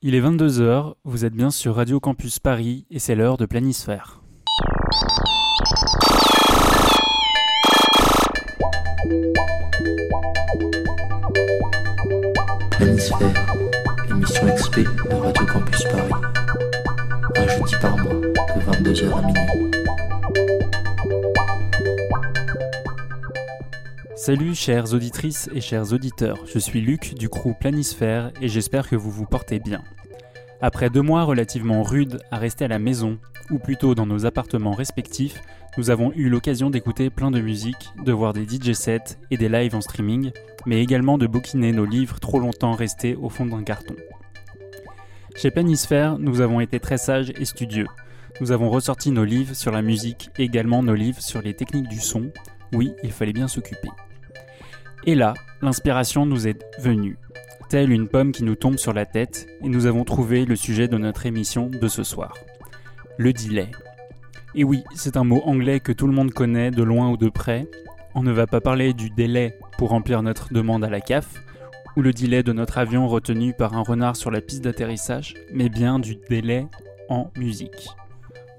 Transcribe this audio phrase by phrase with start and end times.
[0.00, 4.22] Il est 22h, vous êtes bien sur Radio Campus Paris et c'est l'heure de Planisphère.
[12.70, 13.56] Planisphère,
[14.08, 16.12] l'émission XP de Radio Campus Paris.
[17.34, 19.67] Un jeudi par mois, de 22h à minuit.
[24.28, 28.94] Salut chères auditrices et chers auditeurs, je suis Luc du crew Planisphère et j'espère que
[28.94, 29.82] vous vous portez bien.
[30.60, 33.18] Après deux mois relativement rudes à rester à la maison,
[33.50, 35.40] ou plutôt dans nos appartements respectifs,
[35.78, 39.48] nous avons eu l'occasion d'écouter plein de musique, de voir des DJ sets et des
[39.48, 40.30] lives en streaming,
[40.66, 43.96] mais également de bouquiner nos livres trop longtemps restés au fond d'un carton.
[45.36, 47.88] Chez Planisphère, nous avons été très sages et studieux.
[48.42, 51.88] Nous avons ressorti nos livres sur la musique et également nos livres sur les techniques
[51.88, 52.30] du son.
[52.74, 53.88] Oui, il fallait bien s'occuper.
[55.04, 57.16] Et là, l'inspiration nous est venue,
[57.68, 60.88] telle une pomme qui nous tombe sur la tête, et nous avons trouvé le sujet
[60.88, 62.34] de notre émission de ce soir.
[63.16, 63.70] Le delay.
[64.54, 67.28] Et oui, c'est un mot anglais que tout le monde connaît de loin ou de
[67.28, 67.68] près.
[68.14, 71.26] On ne va pas parler du délai pour remplir notre demande à la CAF,
[71.96, 75.68] ou le delay de notre avion retenu par un renard sur la piste d'atterrissage, mais
[75.68, 76.66] bien du délai
[77.08, 77.88] en musique.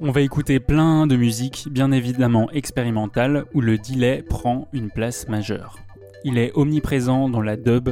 [0.01, 5.27] On va écouter plein de musique bien évidemment expérimentale où le delay prend une place
[5.27, 5.77] majeure.
[6.23, 7.89] Il est omniprésent dans la dub,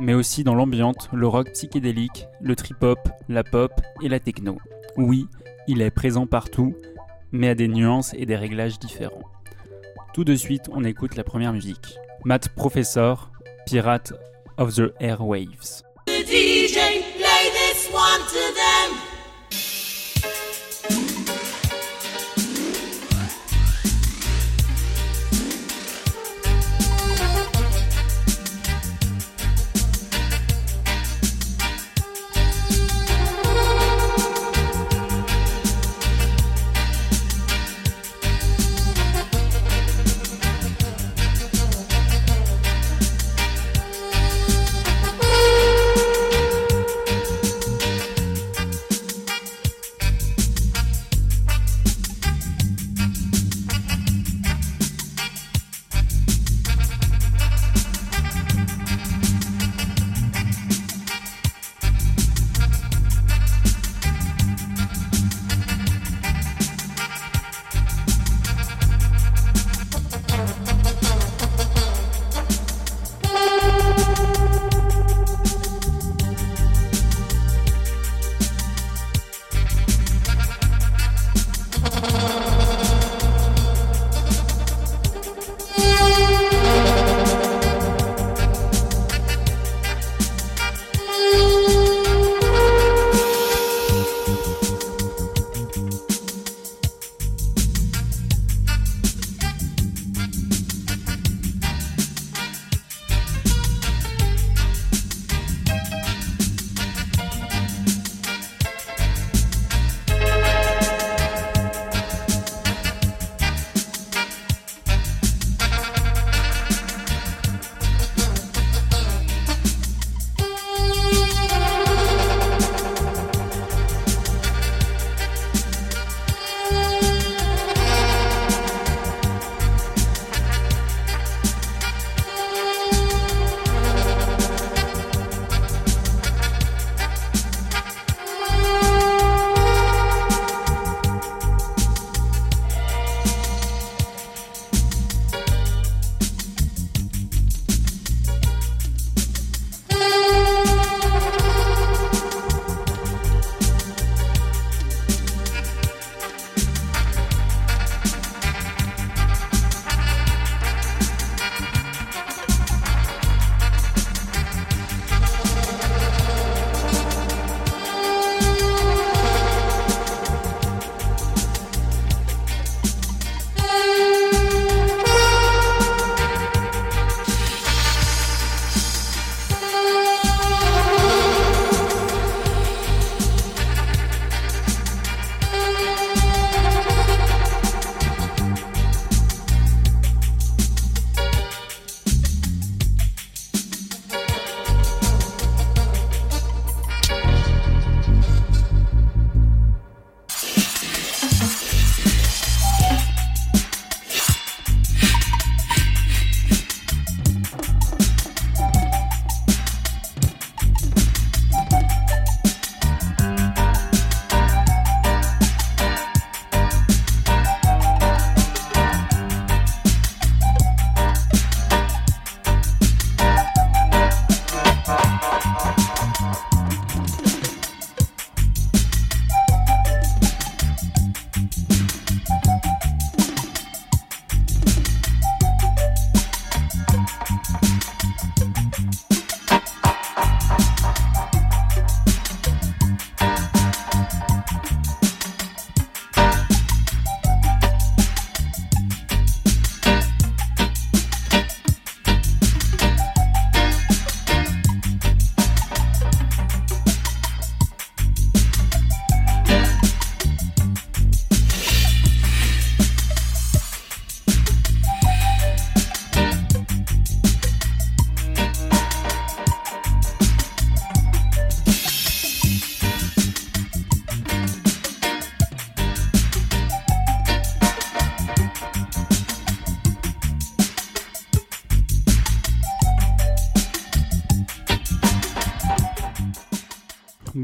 [0.00, 4.58] mais aussi dans l'ambiante, le rock psychédélique, le trip-hop, la pop et la techno.
[4.96, 5.26] Oui,
[5.68, 6.74] il est présent partout,
[7.32, 9.30] mais à des nuances et des réglages différents.
[10.14, 11.98] Tout de suite, on écoute la première musique.
[12.24, 13.30] Matt Professor,
[13.66, 14.14] Pirate
[14.56, 15.82] of the Airwaves.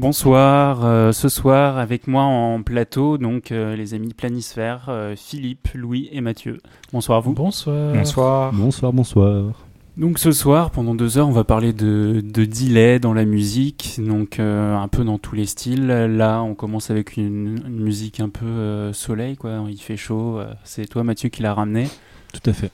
[0.03, 5.69] Bonsoir, euh, ce soir avec moi en plateau, donc euh, les amis Planisphère, euh, Philippe,
[5.75, 6.57] Louis et Mathieu.
[6.91, 7.31] Bonsoir à vous.
[7.31, 7.93] Bonsoir.
[7.93, 8.51] Bonsoir.
[8.51, 9.65] Bonsoir, bonsoir.
[9.95, 13.95] Donc ce soir, pendant deux heures, on va parler de, de delay dans la musique,
[13.97, 15.87] donc euh, un peu dans tous les styles.
[15.87, 19.63] Là, on commence avec une, une musique un peu euh, soleil, quoi.
[19.69, 20.41] Il fait chaud.
[20.65, 21.87] C'est toi, Mathieu, qui l'a ramené.
[22.33, 22.71] Tout à fait.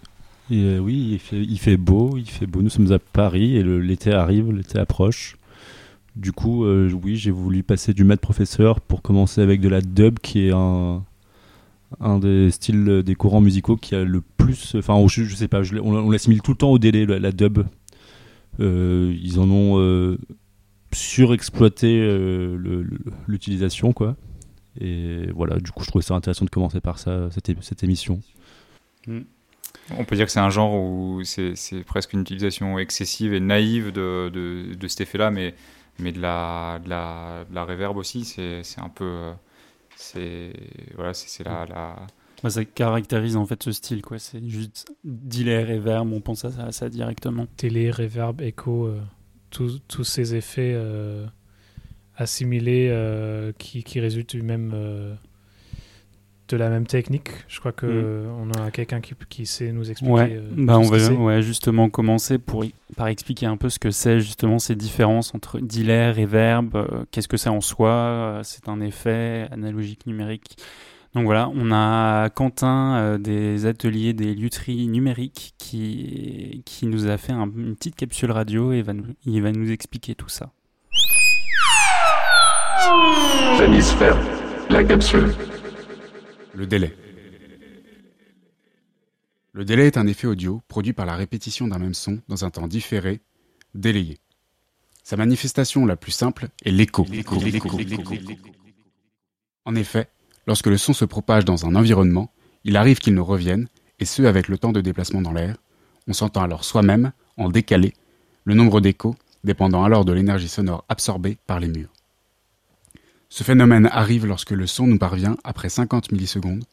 [0.49, 2.63] Et, euh, oui, il fait, il fait beau, il fait beau.
[2.63, 5.35] Nous sommes à Paris et l'été arrive, l'été approche.
[6.19, 9.79] Du coup, euh, oui, j'ai voulu passer du maître professeur pour commencer avec de la
[9.79, 11.01] dub, qui est un,
[12.01, 14.75] un des styles, euh, des courants musicaux qui a le plus.
[14.75, 17.59] Enfin, je, je sais pas, on, on l'assimile tout le temps au délai, la, dub.
[18.59, 20.17] Euh, ils en ont
[20.91, 22.05] surexploité
[23.25, 24.17] l'utilisation, quoi.
[24.81, 28.19] Et voilà, du coup, je trouvais ça intéressant de commencer par ça, cette, émission.
[29.07, 33.39] On peut dire que c'est un genre où c'est c'est presque une utilisation excessive et
[33.39, 35.55] naïve de, de, de cet effet-là, mais,
[35.99, 39.05] mais de, la, de, la, de la reverb aussi, c'est c'est un peu.
[39.05, 39.33] euh,
[39.95, 40.53] C'est
[40.95, 42.07] voilà, c'est c'est la, la,
[42.43, 44.17] Bah, ça caractérise en fait ce style, quoi.
[44.19, 47.47] C'est juste delay, reverb, on pense à ça, à ça directement.
[47.57, 49.01] Télé, reverb, écho, euh,
[49.49, 51.27] tous tous ces effets euh,
[52.15, 55.15] assimilés euh, qui, qui résultent du même, euh,
[56.49, 57.29] de la même technique.
[57.47, 57.89] Je crois que Mm.
[57.93, 60.11] euh, on a quelqu'un qui, qui sait nous expliquer.
[60.13, 62.65] Ouais, euh, bah on va ouais, justement commencer pour,
[62.97, 67.27] par expliquer un peu ce que c'est justement ces différences entre delay, reverb, euh, qu'est-ce
[67.27, 70.57] que c'est en soi, euh, c'est un effet analogique numérique.
[71.15, 77.17] Donc voilà, on a Quentin euh, des ateliers des lutheries numériques qui, qui nous a
[77.17, 80.51] fait un- une petite capsule radio et va nous, il va nous expliquer tout ça.
[83.57, 84.17] Planisphère,
[84.69, 85.33] la capsule.
[86.53, 86.95] Le délai.
[89.53, 92.49] Le délai est un effet audio produit par la répétition d'un même son dans un
[92.49, 93.19] temps différé,
[93.75, 94.19] délayé.
[95.03, 97.05] Sa manifestation la plus simple est l'écho.
[99.65, 100.09] En effet,
[100.47, 102.31] lorsque le son se propage dans un environnement,
[102.63, 103.67] il arrive qu'il nous revienne,
[103.99, 105.57] et ce avec le temps de déplacement dans l'air.
[106.07, 107.93] On s'entend alors soi-même, en décalé,
[108.45, 111.93] le nombre d'échos dépendant alors de l'énergie sonore absorbée par les murs.
[113.29, 116.65] Ce phénomène arrive lorsque le son nous parvient après 50 millisecondes.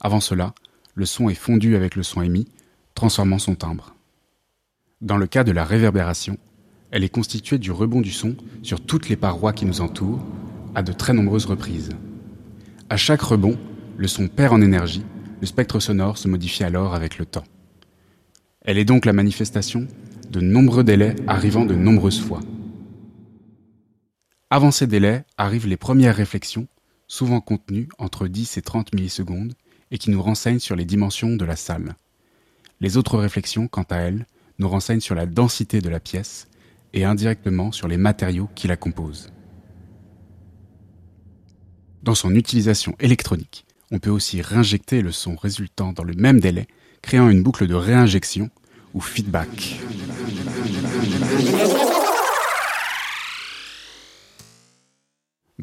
[0.00, 0.54] Avant cela,
[0.94, 2.46] le son est fondu avec le son émis,
[2.94, 3.96] transformant son timbre.
[5.00, 6.38] Dans le cas de la réverbération,
[6.92, 10.24] elle est constituée du rebond du son sur toutes les parois qui nous entourent,
[10.76, 11.90] à de très nombreuses reprises.
[12.88, 13.58] À chaque rebond,
[13.96, 15.04] le son perd en énergie,
[15.40, 17.44] le spectre sonore se modifie alors avec le temps.
[18.60, 19.88] Elle est donc la manifestation
[20.30, 22.40] de nombreux délais arrivant de nombreuses fois.
[24.54, 26.68] Avant ces délais arrivent les premières réflexions,
[27.08, 29.54] souvent contenues entre 10 et 30 millisecondes,
[29.90, 31.96] et qui nous renseignent sur les dimensions de la salle.
[32.80, 34.26] Les autres réflexions, quant à elles,
[34.60, 36.46] nous renseignent sur la densité de la pièce
[36.92, 39.32] et indirectement sur les matériaux qui la composent.
[42.04, 46.68] Dans son utilisation électronique, on peut aussi réinjecter le son résultant dans le même délai,
[47.02, 48.50] créant une boucle de réinjection
[48.94, 49.80] ou feedback.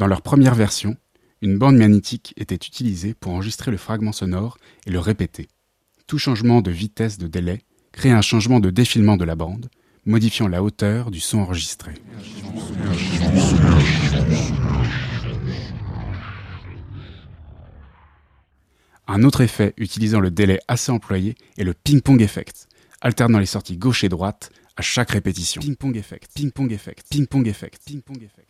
[0.02, 0.98] Dans leur première version,
[1.44, 5.48] une bande magnétique était utilisée pour enregistrer le fragment sonore et le répéter.
[6.08, 9.70] Tout changement de vitesse de délai crée un changement de défilement de la bande,
[10.06, 11.94] modifiant la hauteur du son enregistré.
[19.08, 22.68] Un autre effet utilisant le délai assez employé est le ping-pong effect,
[23.02, 25.62] alternant les sorties gauche et droite à chaque répétition.
[25.62, 28.48] Ping-pong effect, ping-pong effect, ping-pong effect, ping-pong effect.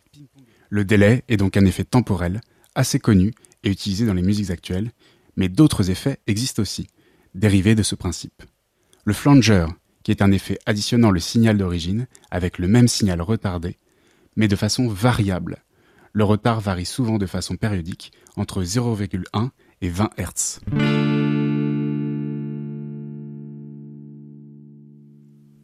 [0.72, 2.40] Le délai est donc un effet temporel,
[2.74, 4.90] assez connu et utilisé dans les musiques actuelles,
[5.36, 6.86] mais d'autres effets existent aussi,
[7.34, 8.42] dérivés de ce principe.
[9.04, 9.66] Le flanger,
[10.02, 13.76] qui est un effet additionnant le signal d'origine avec le même signal retardé,
[14.34, 15.58] mais de façon variable.
[16.14, 19.50] Le retard varie souvent de façon périodique entre 0,1
[19.82, 20.60] et 20 Hz.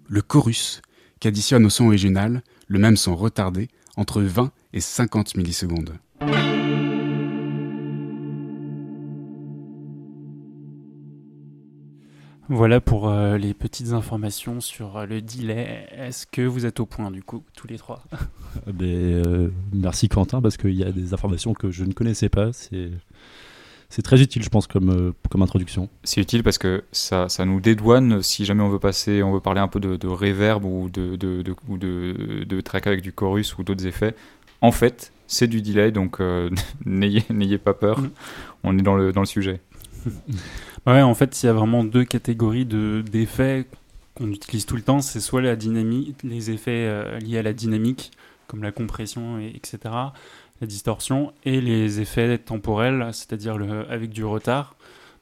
[0.06, 0.82] Le chorus,
[1.18, 5.98] qui additionne au son original le même son retardé entre 20 et 50 millisecondes.
[12.50, 15.86] Voilà pour euh, les petites informations sur euh, le delay.
[15.92, 18.02] Est-ce que vous êtes au point du coup, tous les trois?
[18.14, 22.30] Euh, ben, euh, merci Quentin, parce qu'il y a des informations que je ne connaissais
[22.30, 22.54] pas.
[22.54, 22.90] C'est,
[23.90, 25.90] c'est très utile, je pense, comme, euh, comme introduction.
[26.04, 29.40] C'est utile parce que ça, ça nous dédouane si jamais on veut passer, on veut
[29.40, 33.02] parler un peu de, de reverb ou de, de, de, ou de, de track avec
[33.02, 34.14] du chorus ou d'autres effets.
[34.60, 36.50] En fait, c'est du delay, donc euh,
[36.84, 38.00] n'ayez, pas peur.
[38.00, 38.10] Mm.
[38.64, 39.60] On est dans le, dans le sujet.
[40.86, 43.66] Ouais, en fait, il y a vraiment deux catégories de d'effets
[44.14, 45.00] qu'on utilise tout le temps.
[45.00, 48.12] C'est soit la dynamique, les effets euh, liés à la dynamique,
[48.46, 49.78] comme la compression, et, etc.,
[50.60, 53.58] la distorsion, et les effets temporels, c'est-à-dire
[53.90, 54.76] avec du retard.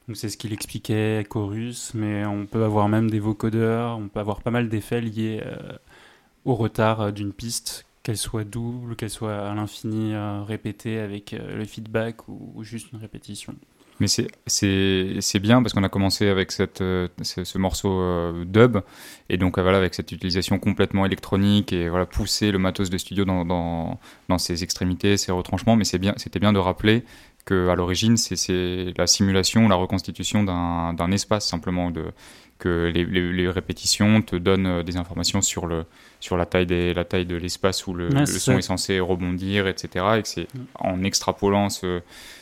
[0.07, 4.21] Donc c'est ce qu'il expliquait, chorus, mais on peut avoir même des vocodeurs, on peut
[4.21, 5.73] avoir pas mal d'effets liés euh,
[6.45, 11.34] au retard euh, d'une piste, qu'elle soit double, qu'elle soit à l'infini euh, répétée avec
[11.34, 13.56] euh, le feedback ou, juste une répétition.
[13.98, 14.28] Mais c'est-
[15.40, 17.90] bien parce qu'on a commencé avec cette, euh, ce, ce morceau
[18.44, 18.78] dub
[19.28, 23.25] et donc voilà avec cette utilisation complètement électronique et voilà pousser le matos de studio
[23.25, 23.98] dans, dans,
[24.28, 25.75] dans ses extrémités, ses retranchements.
[25.75, 27.04] Mais c'est bien, c'était bien de rappeler
[27.44, 28.36] que à l'origine c'est-
[28.98, 32.04] la simulation, la reconstitution d'un d'un espace simplement de
[32.58, 35.84] que les, les- les répétitions te donnent euh, des informations sur le
[36.20, 38.08] sur la taille des la taille de l'espace où le,
[38.38, 38.58] son ça.
[38.58, 40.04] est censé rebondir, etc.
[40.18, 40.60] Et que c'est Mm.
[40.80, 42.00] en extrapolant ce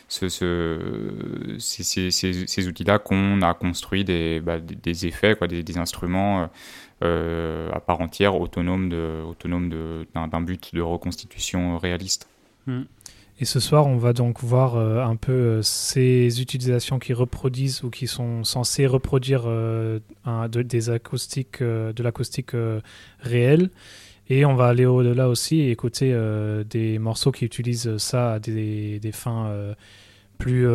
[0.09, 5.79] ce, ce- ces, ces- outils-là qu'on a construit des, bah, des, effets, quoi, des, des
[5.79, 6.47] instruments euh,
[7.03, 12.29] euh, à part entière, autonomes de, autonomes de- d'un d'un but de reconstitution réaliste.
[13.41, 17.83] Et ce soir, on va donc voir euh, un peu euh, ces utilisations qui reproduisent
[17.83, 22.53] ou qui sont censées reproduire euh, de, des acoustiques, de l'acoustique
[23.19, 23.71] réelle.
[24.29, 26.17] Et on va aller au-delà aussi et écouter
[26.71, 29.55] des morceaux qui utilisent ça à des, fins
[30.39, 30.67] plus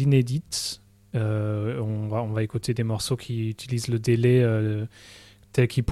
[0.00, 0.80] inédites.
[1.14, 4.44] On, va, écouter des morceaux qui utilisent le délai
[5.52, 5.84] tel qu'il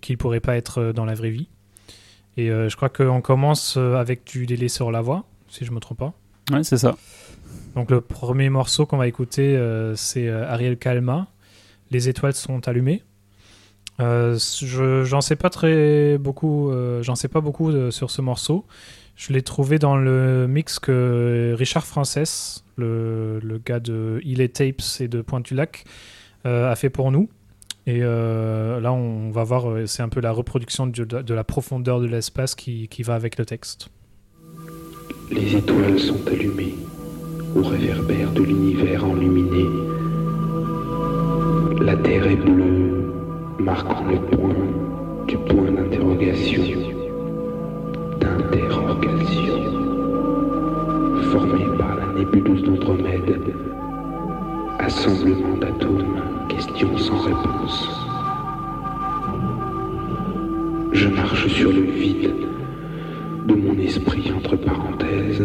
[0.00, 1.48] qu'il pourrait pas être dans la vraie vie.
[2.36, 5.72] Et euh, je crois qu'on commence euh, avec du délai sur la voix, si je
[5.72, 6.12] me trompe pas.
[6.50, 6.96] Ouais, c'est ça.
[7.74, 11.28] Donc le premier morceau qu'on va écouter, euh, c'est Ariel Kalma.
[11.90, 13.02] Les étoiles sont allumées.
[14.00, 16.72] Euh, je j'en sais pas très beaucoup,
[17.02, 18.66] j'en sais pas beaucoup sur ce morceau.
[19.14, 24.82] Je l'ai trouvé dans le mix que Richard Frances, le, le gars de Il Tapes
[25.00, 25.84] et de Pointe-du-Lac,
[26.46, 27.28] euh, a fait pour nous.
[27.86, 32.00] Et euh, là, on va voir, euh, c'est un peu la reproduction de, la profondeur
[32.00, 33.88] de l'espace qui, qui va avec le texte.
[35.30, 36.74] Les étoiles sont allumées
[37.56, 39.64] au réverbère de l'univers enluminé.
[41.80, 43.12] La terre est bleue,
[43.58, 44.54] marquant le point
[45.26, 46.62] du point d'interrogation,
[48.20, 49.58] d'interrogation,
[51.32, 53.54] formé par la nébuleuse d'Andromède,
[54.82, 57.88] assemblement d'atomes, questions sans réponse.
[60.92, 62.34] Je marche sur le vide
[63.46, 65.44] de mon esprit entre parenthèses,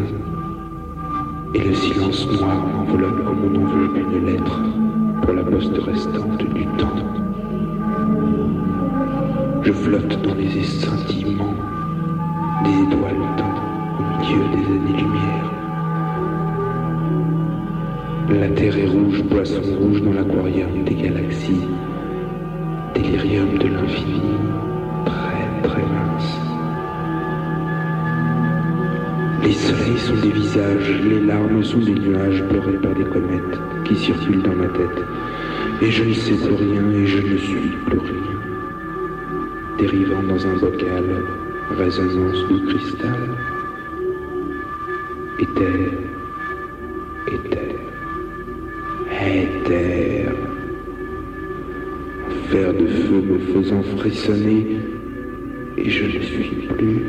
[1.54, 4.62] et le silence noir m'enveloppe comme on enveloppe une lettre
[5.22, 6.98] pour la poste restante du temps.
[9.64, 11.56] Je flotte dans les scintillements
[12.64, 13.22] des étoiles
[14.00, 15.57] au milieu des années-lumière.
[18.30, 21.66] La terre est rouge, poisson rouge dans l'aquarium des galaxies,
[22.94, 24.22] délirium de l'infini,
[25.06, 26.38] très très mince.
[29.44, 33.96] Les soleils sont des visages, les larmes sont des nuages pleurés par des comètes qui
[33.96, 35.06] circulent dans ma tête.
[35.82, 38.40] Et je ne sais plus rien et je ne suis plus rien.
[39.80, 41.06] Dérivant dans un bocal,
[41.78, 43.30] résonance du cristal.
[45.40, 45.92] Éther,
[47.28, 47.67] éther,
[49.28, 50.34] éther.
[52.52, 54.78] De feu me faisant frissonner
[55.78, 57.04] et je ne suis plus.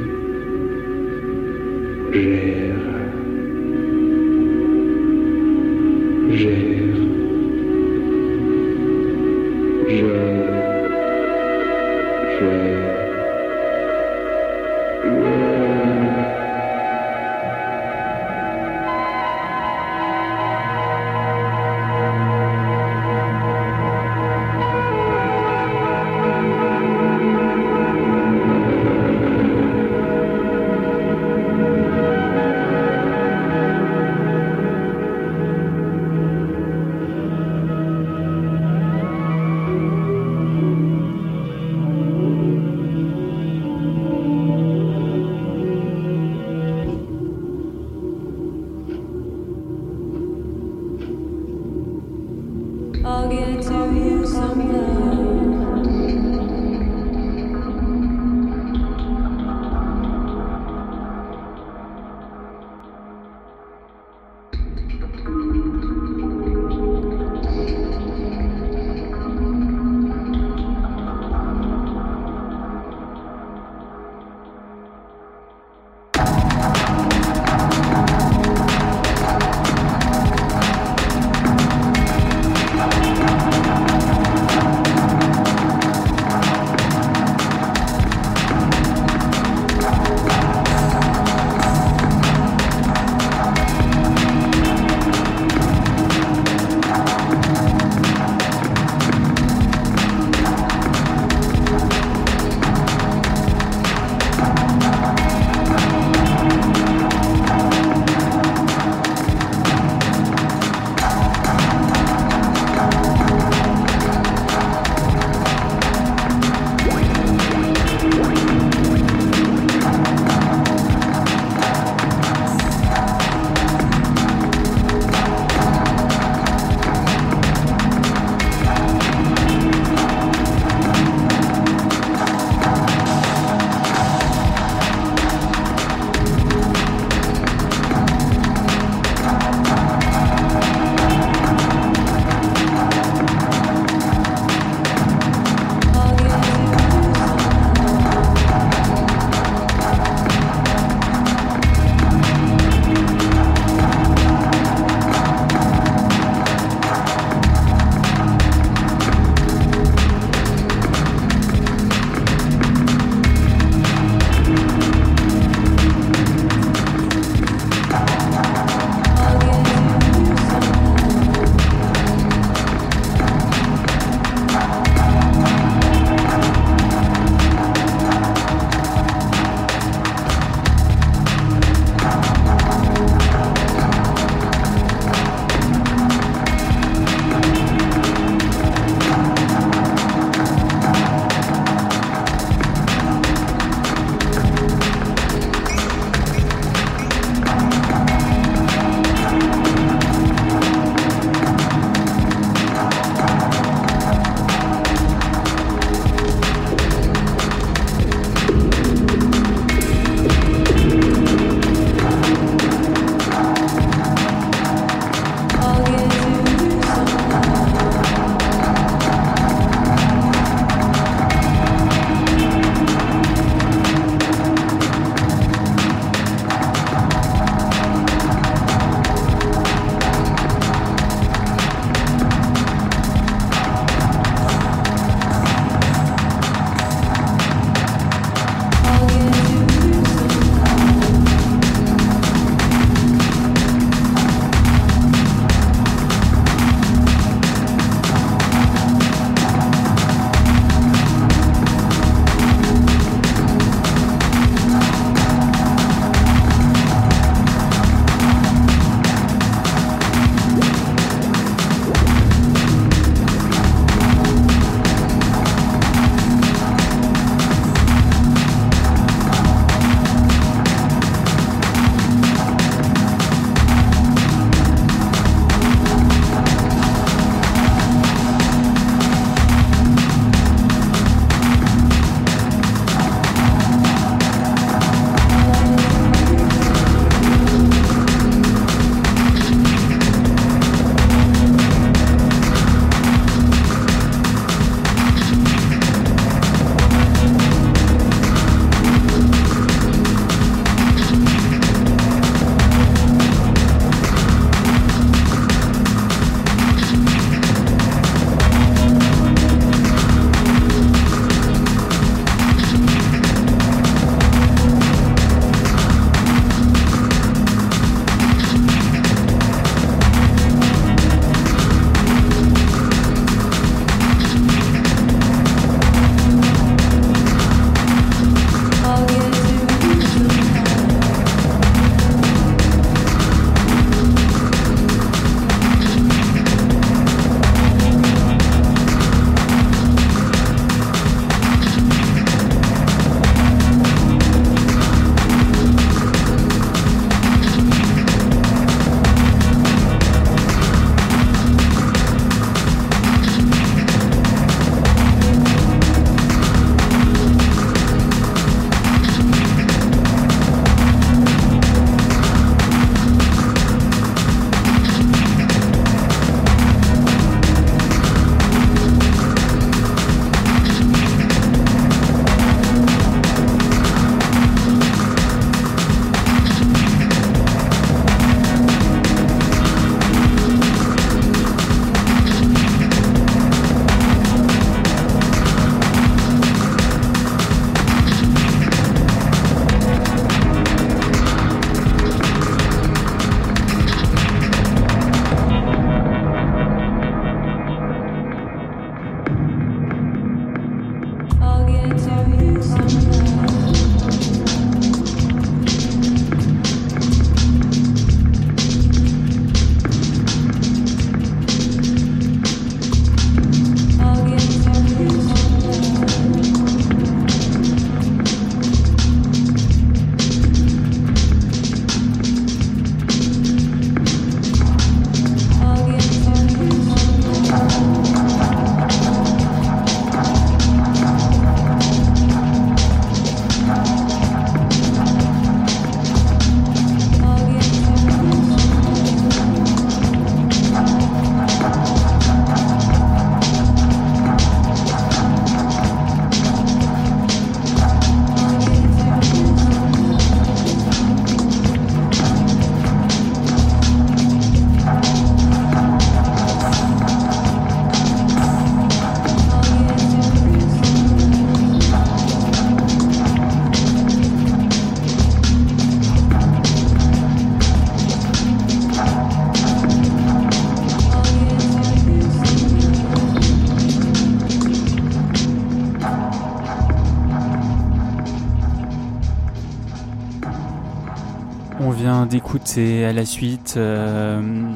[482.28, 484.72] D'écouter à la suite euh,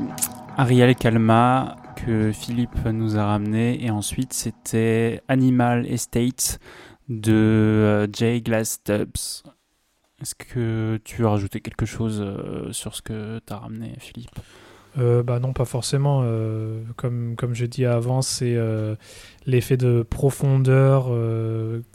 [0.57, 6.59] Ariel Calma que Philippe nous a ramené et ensuite c'était Animal Estate
[7.11, 9.45] de euh, Jay Glass Stubbs.
[10.23, 14.39] Est-ce que tu veux rajouter quelque chose euh, sur ce que tu as ramené Philippe?
[14.97, 16.23] Bah non, pas forcément.
[16.97, 18.59] comme, comme je dis avant, c'est
[19.47, 21.09] l'effet de profondeur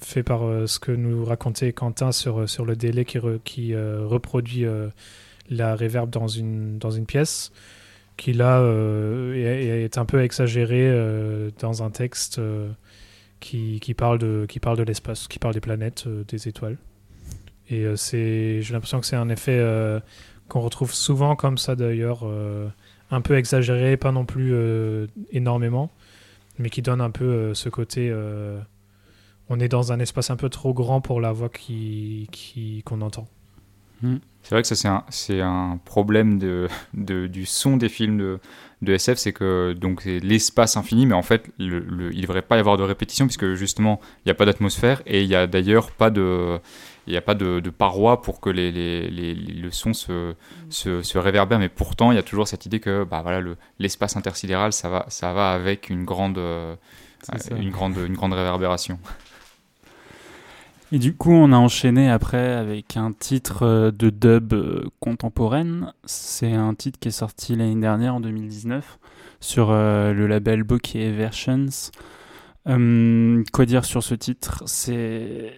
[0.01, 4.65] fait par ce que nous racontait Quentin sur, sur le délai qui, qui reproduit
[5.49, 7.51] la reverb dans une, dans une pièce,
[8.17, 12.71] qui là euh, est, un peu exagéré euh, dans un texte euh,
[13.39, 16.77] qui, qui parle de, qui parle de l'espace, qui parle des planètes, des étoiles.
[17.69, 19.61] Et c'est, j'ai l'impression que c'est un effet
[20.47, 22.25] qu'on retrouve souvent comme ça d'ailleurs.
[23.11, 24.55] un peu exagéré, pas non plus
[25.31, 25.91] énormément,
[26.59, 28.15] mais qui donne un peu ce côté.
[29.49, 32.29] on est dans un espace un peu trop grand pour la voix qui,
[32.85, 33.27] qu'on entend.
[34.43, 38.39] C'est vrai que ça, c'est un, problème de, de- du son des films de,
[38.81, 42.21] de SF, c'est que donc c'est l'espace infini, mais en fait, le, le- il ne
[42.21, 45.27] devrait pas y avoir de répétition, puisque justement, il n'y a pas d'atmosphère, et il
[45.27, 46.59] n'y a d'ailleurs pas de.
[47.07, 50.33] Il n'y a pas de, de paroi pour que les, les- les- le son se,
[50.69, 53.55] se, se réverbère, mais pourtant il y a toujours cette idée que bah, voilà, le-
[53.79, 56.75] l'espace intersidéral, ça va, ça va avec une grande, euh,
[57.23, 57.55] C'est ça.
[57.55, 58.99] une grande, une grande réverbération.
[60.91, 65.93] Et du coup, on a enchaîné après avec un titre euh, de dub euh, contemporaine.
[66.05, 68.97] C'est un titre qui est sorti l'année dernière, en 2019,
[69.41, 71.91] sur euh, le label Bokeh Versions.
[72.65, 74.63] Hum, quoi dire sur ce titre?
[74.65, 75.53] C'est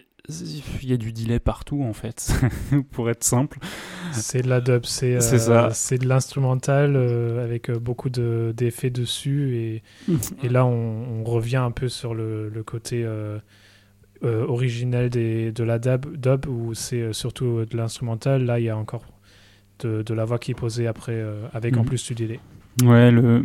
[0.82, 2.32] il y a du delay partout en fait,
[2.92, 3.60] pour être simple.
[4.12, 9.56] C'est de la dub, c'est, euh, de l'instrumental euh, avec beaucoup de, d'effets dessus.
[9.56, 9.84] Et,
[10.44, 13.39] et là, on, on revient un peu sur le, le côté euh,
[14.23, 18.43] euh, originel des, de la dub, dub où c'est euh, surtout euh, de l'instrumental.
[18.45, 19.05] Là, il y a encore
[19.79, 21.86] de, de la voix qui est posée après, euh, avec en Mhm.
[21.86, 22.39] plus du délai.
[22.84, 23.43] Ouais, le...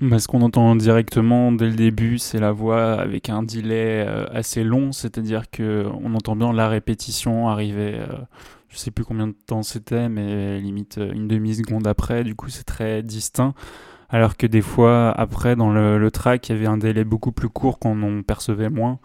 [0.00, 4.64] bah, ce qu'on entend directement dès le début, c'est la voix avec un delay assez
[4.64, 8.00] long, c'est-à-dire que on entend bien la répétition arriver.
[8.68, 12.64] je sais plus combien de temps c'était, mais limite une demi-seconde après, du coup c'est
[12.64, 13.54] très distinct.
[14.10, 17.32] Alors que des fois, après, dans le, le track, il y avait un délai beaucoup
[17.32, 18.98] plus court qu'on en percevait moins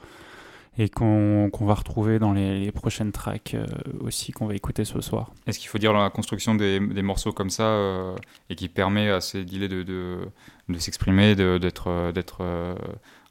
[0.80, 3.66] et qu'on va retrouver dans les, prochaines tracks euh,
[4.00, 5.34] aussi qu'on va écouter ce soir.
[5.46, 8.16] Est-ce qu'il faut dire dans la construction des, morceaux comme ça euh,
[8.50, 10.20] et qui permet à ces delays de, de,
[10.70, 12.76] de s'exprimer, d'être euh,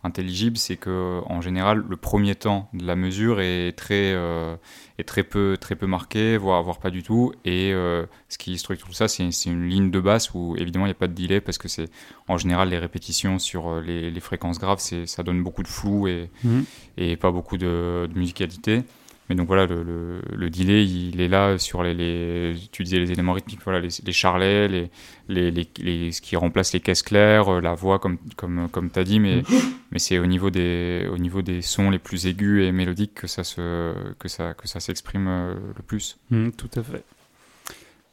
[0.05, 4.57] intelligible, c'est que en général le premier temps de la mesure est très euh,
[4.99, 7.33] est très peu très peu marqué, voire voire pas du tout.
[7.45, 10.87] Et euh, ce qui structure tout ça, c'est c'est une ligne de basse où évidemment
[10.87, 11.91] il n'y a pas de delay parce que c'est
[12.29, 15.69] en général les répétitions sur euh, les, les fréquences graves, c'est ça donne beaucoup de
[15.69, 16.65] flou et Mhm.
[16.97, 18.83] et pas beaucoup de, de musicalité.
[19.29, 22.99] Mais donc voilà, le, le, le delay, il est là sur les, les tu disais
[22.99, 24.91] les éléments rythmiques, voilà, les, les charlets, les,
[25.29, 28.99] les, les, ce qui remplace les caisses claires, euh, la voix comme, comme, comme tu
[28.99, 29.43] as dit, mais,
[29.91, 33.27] mais c'est au niveau, des, au niveau des sons les plus aigus et mélodiques que
[33.27, 36.19] ça, se, que ça, que ça s'exprime euh, le plus.
[36.31, 37.05] Mm, tout à fait.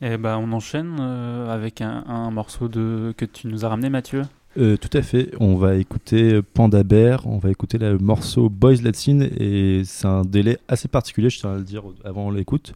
[0.02, 3.90] Et ben on enchaîne euh, avec un, un morceau de que tu nous as ramené,
[3.90, 4.24] Mathieu.
[4.58, 5.32] Euh, tout à fait.
[5.42, 10.22] On va écouter Panda Bear, on va écouter le morceau Boys Latin et c'est un
[10.24, 12.74] délai assez particulier, je tiens à le dire avant l'écoute,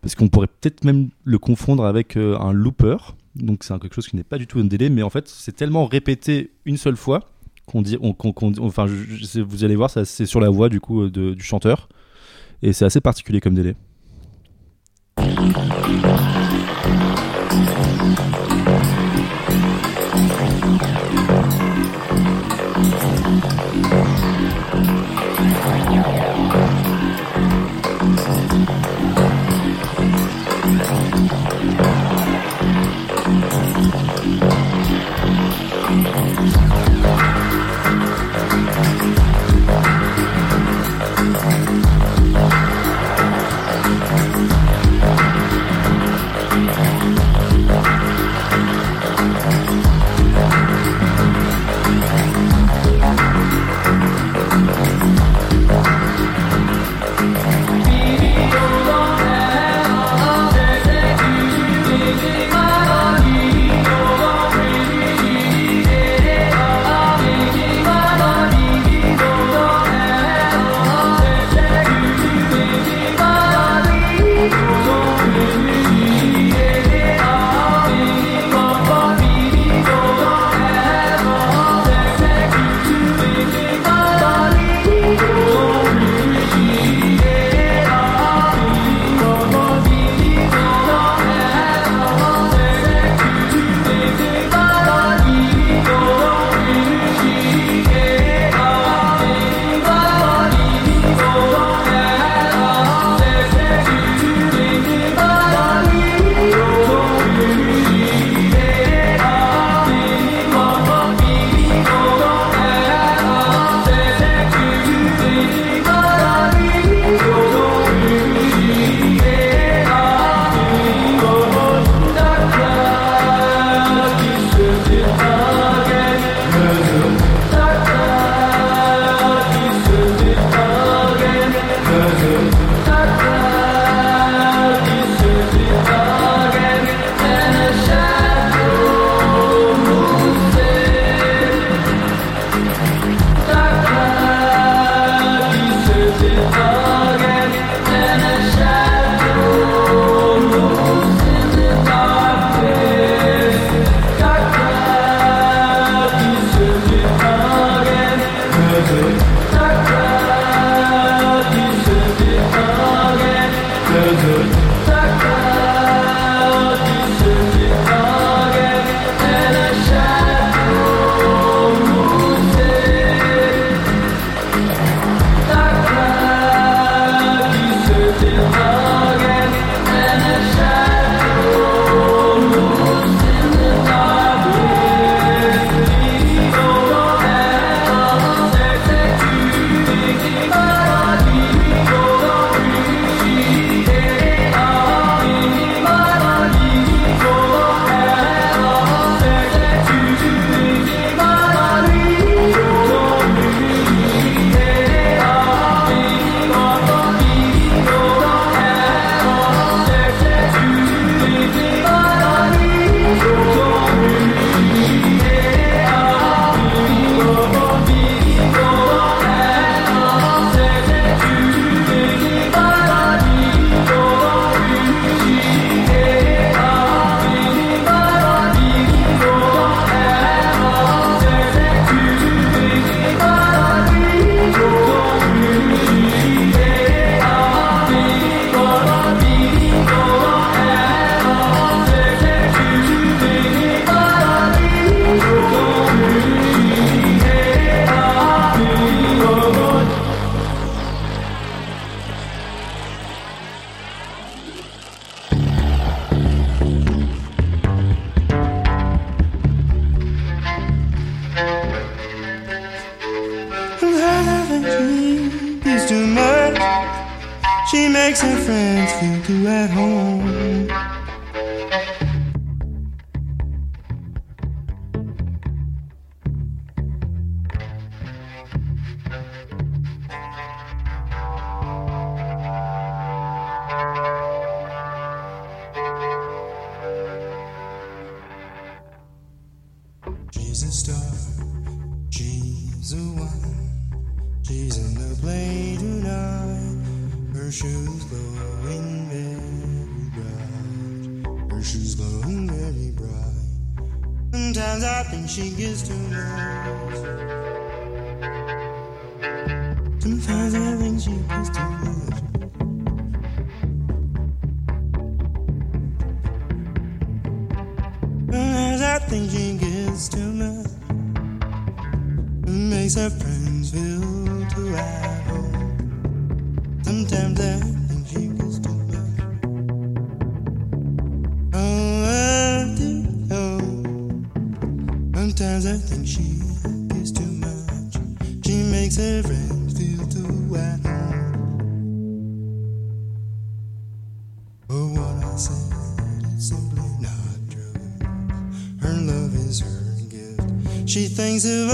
[0.00, 2.96] parce qu'on pourrait peut-être même le confondre avec euh, un looper.
[3.36, 5.54] Donc c'est quelque chose qui n'est pas du tout un délai, mais en fait c'est
[5.54, 7.20] tellement répété une seule fois
[7.66, 8.16] qu'on dit, on-
[8.60, 11.88] enfin vous allez voir, c'est sur la voix du coup du chanteur
[12.62, 13.76] et c'est assez particulier comme délai.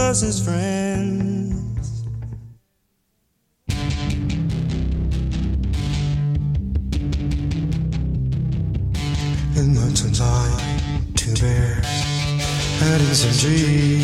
[0.08, 1.52] us as friends.
[9.54, 11.84] And In Merton's eye, two bears
[12.80, 14.00] had incendiary.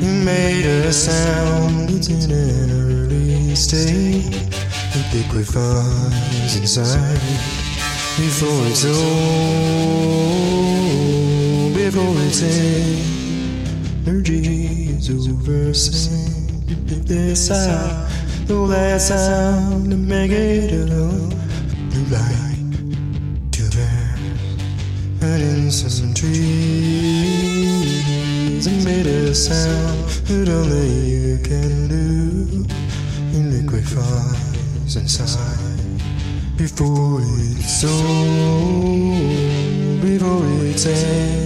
[0.00, 4.30] You made a sound within an early state.
[4.94, 7.20] The big revives inside
[8.16, 10.06] before it's all,
[11.74, 13.15] before it's in
[14.06, 15.74] energy is over.
[15.74, 16.46] Sing
[16.86, 18.08] this out,
[18.46, 21.32] the last sound to make it alone.
[21.90, 22.56] You like
[23.52, 24.14] to bear
[25.22, 26.36] and in some trees
[28.66, 32.64] and made a sound that only you can do.
[33.32, 35.80] It liquefies inside
[36.56, 39.10] before it's old,
[40.00, 41.45] before it's energy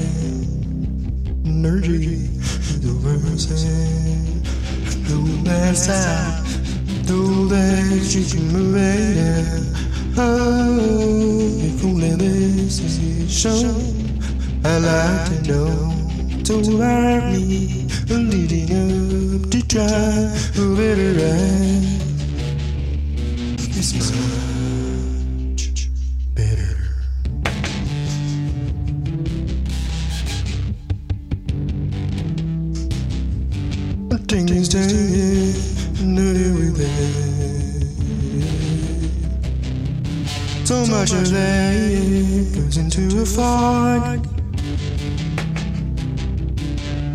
[41.01, 44.27] much goes into a fog.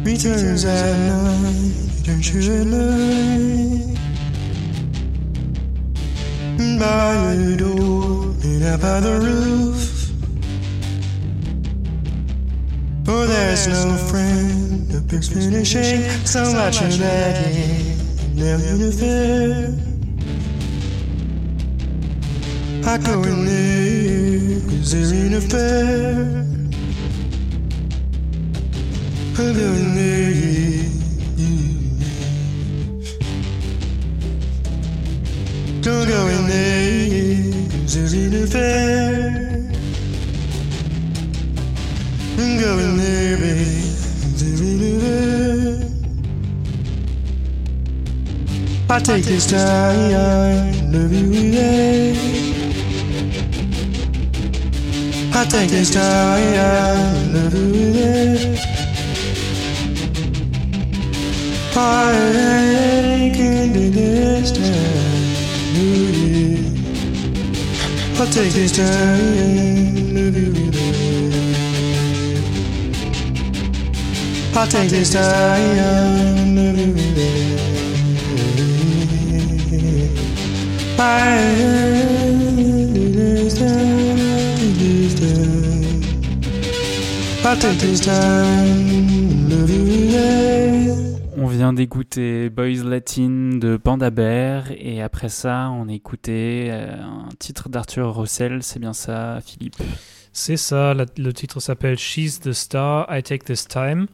[0.03, 3.97] Returns at night, returns you at night.
[6.79, 10.09] By the door and out by the roof.
[13.05, 17.55] For there's no friend that bears finishing so much of that
[18.35, 19.74] unfair.
[22.88, 26.45] I go in there cause there a fair.
[29.33, 30.86] I go in there.
[35.81, 38.51] Don't go in there cause there ain't
[43.38, 43.75] baby.
[48.88, 52.44] I take this time, love you today.
[55.38, 58.57] I take this time, love you today.
[61.75, 64.63] I can do this time,
[65.75, 66.61] yeah.
[68.17, 70.95] I take this time, love you today.
[74.55, 75.36] I'll take this time.
[75.38, 76.95] I'll take this
[80.97, 82.14] time.
[91.37, 96.95] On vient d'écouter Boys Latin de Panda Bear et après ça on a écouté euh,
[97.03, 99.75] un titre d'Arthur Russell, c'est bien ça Philippe?
[100.33, 104.07] C'est ça, la- le titre s'appelle She's the Star, I Take This Time.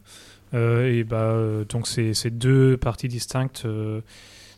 [0.52, 4.02] Euh, et bah, euh, donc c'est deux parties distinctes euh,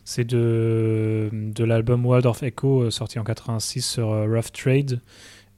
[0.03, 4.99] C'est de, de l'album World of Echo sorti en 86 sur Rough Trade.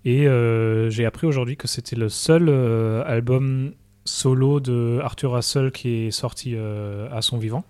[0.06, 3.74] Et euh, j'ai appris aujourd'hui que c'était le seul euh, album
[4.06, 7.66] solo de Arthur Russell qui est sorti euh, à son vivant,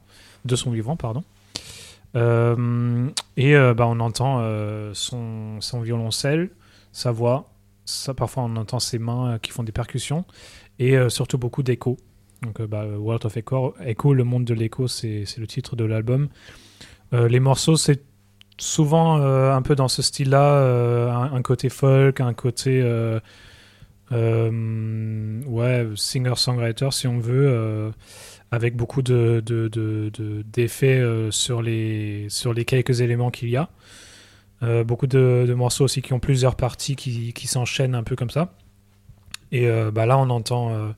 [0.45, 1.23] de son vivant, pardon.
[2.15, 4.41] Et bah, on entend
[4.93, 6.49] son, violoncelle,
[6.91, 7.51] sa voix,
[7.85, 10.25] ça, parfois on entend ses mains qui font des percussions,
[10.79, 11.97] et surtout beaucoup d'échos.
[12.41, 16.29] Donc, bah, World of Echo, Echo, le monde de l'écho, c'est le titre de l'album.
[17.11, 18.01] Les morceaux, c'est
[18.59, 23.19] souvent euh, un peu dans ce style-là, euh, un, côté folk, un côté euh,
[25.45, 27.91] ouais singer-songwriter si on veut,
[28.51, 33.57] avec beaucoup de de- de- de- d'effets sur les sur les quelques éléments qu'il y
[33.57, 33.69] a.
[34.85, 38.53] Beaucoup de, morceaux aussi qui ont plusieurs parties qui, qui s'enchaînent un peu comme ça.
[39.51, 40.93] Et bah là, on entend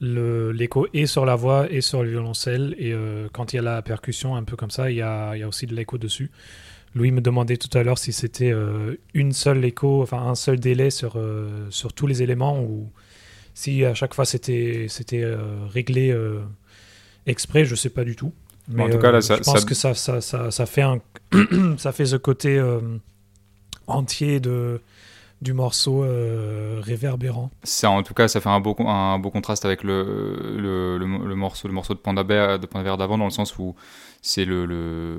[0.00, 2.74] le- l'écho et sur la voix et sur le violoncelle.
[2.78, 2.94] Et
[3.32, 5.42] quand il y a la percussion, un peu comme ça, il y a, il y
[5.42, 6.30] a aussi de l'écho dessus.
[6.94, 10.60] Louis me demandait tout à l'heure si c'était euh, une seule écho, enfin un seul
[10.60, 12.90] délai sur, euh, sur tous les éléments ou
[13.54, 15.38] si à chaque fois c'était c'était euh,
[15.70, 16.14] réglé
[17.26, 18.32] exprès, je sais pas du tout.
[18.68, 20.82] Bon, en tout cas, là, ça- je pense ça- que ça, ça, ça, ça fait
[20.82, 21.00] un
[21.78, 22.60] ça fait ce côté
[23.86, 24.80] entier de
[25.40, 27.50] du morceau euh, réverbérant.
[27.64, 30.04] Ça, en tout cas, ça fait un beau, un beau contraste avec le,
[30.56, 33.58] le, le, le morceau, le morceau de Panda Bear, de Panda d'avant, dans le sens
[33.58, 33.74] où
[34.22, 35.18] c'est le, le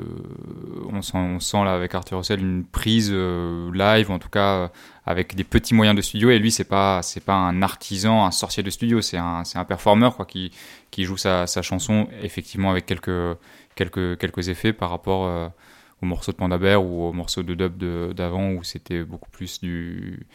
[0.92, 4.54] on, sent, on sent là avec Arthur Russell une prise euh, live, en tout cas
[4.54, 4.68] euh,
[5.06, 6.30] avec des petits moyens de studio.
[6.32, 9.66] Et lui, c'est pas, c'est pas un artisan, un sorcier de studio, c'est un, un
[9.66, 10.52] performeur quoi, qui,
[10.90, 13.38] qui joue sa, sa chanson effectivement avec quelques,
[13.76, 15.50] quelques, quelques effets par rapport euh,
[16.02, 17.78] au morceau de Panda Bear ou au morceau de dub
[18.14, 20.26] d'avant où c'était beaucoup plus du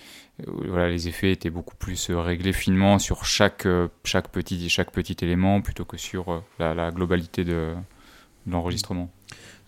[0.41, 3.67] euh, voilà, les effets étaient beaucoup plus euh, réglés finement sur chaque,
[4.05, 7.75] chaque, petit, chaque petit élément plutôt que sur la, globalité de
[8.51, 9.11] l'enregistrement.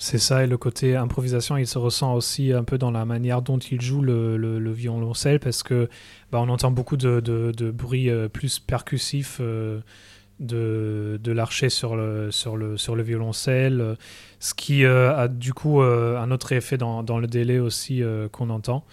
[0.02, 3.42] C'est ça, et le côté improvisation, il se ressent aussi un peu dans la manière
[3.42, 5.90] dont il joue le, le, le violoncelle, parce que
[6.32, 9.80] bah, on entend beaucoup de, de, de bruit euh, plus percussif euh,
[10.38, 13.98] de, de l'archet sur le, sur, le, sur le violoncelle,
[14.38, 18.02] ce qui euh, a du coup un autre effet dans, le délai aussi
[18.32, 18.86] qu'on entend.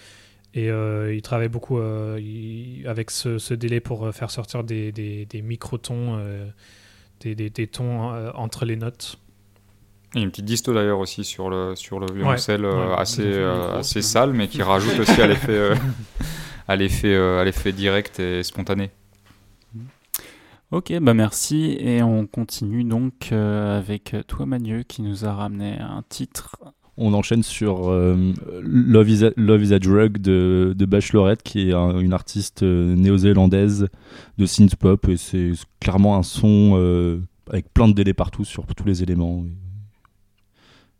[0.54, 6.20] Et il travaille beaucoup avec ce, délai pour faire sortir des, des, des microtons,
[7.22, 9.20] des, tons entre les notes.
[10.14, 12.96] Il y a une petite disto d'ailleurs aussi sur le, sur le violoncelle euh, ouais,
[12.98, 15.76] assez, euh, assez sale mais qui rajoute aussi à l'effet euh,
[16.68, 18.92] à l'effet euh, à l'effet direct et spontané.
[20.72, 21.78] Ok, bah merci.
[21.80, 26.58] Et on continue donc euh, avec toi, Manu, qui nous a ramené un titre.
[26.98, 31.70] On enchaîne sur euh, Love, is a, Love is a Drug de, de Bachelorette, qui
[31.70, 33.88] est un- une artiste néo-zélandaise
[34.38, 35.08] de synth pop.
[35.08, 39.46] Et c'est clairement un son euh, avec plein de délais partout sur tous les éléments.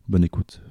[0.08, 0.62] Bonne écoute.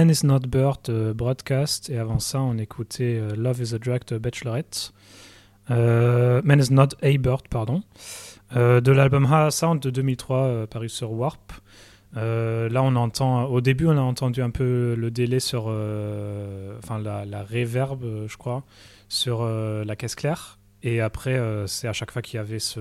[0.00, 1.90] Man is Not Bird de Broadcast.
[1.90, 4.94] Et avant ça, on écoutait euh, Love is a Drag Bachelorette.
[5.70, 7.82] Euh, Man is Not a Bird, pardon.
[8.56, 11.52] Euh, de l'album Ha Sound de 2003, euh, paru sur Warp.
[12.16, 13.44] Euh, là, on entend.
[13.44, 15.66] Au début, on a entendu un peu le délai sur.
[15.68, 18.62] euh, Enfin, la, la reverb, euh, je crois,
[19.10, 20.58] sur euh, la caisse claire.
[20.82, 22.80] Et après, euh, c'est à chaque fois qu'il y avait ce,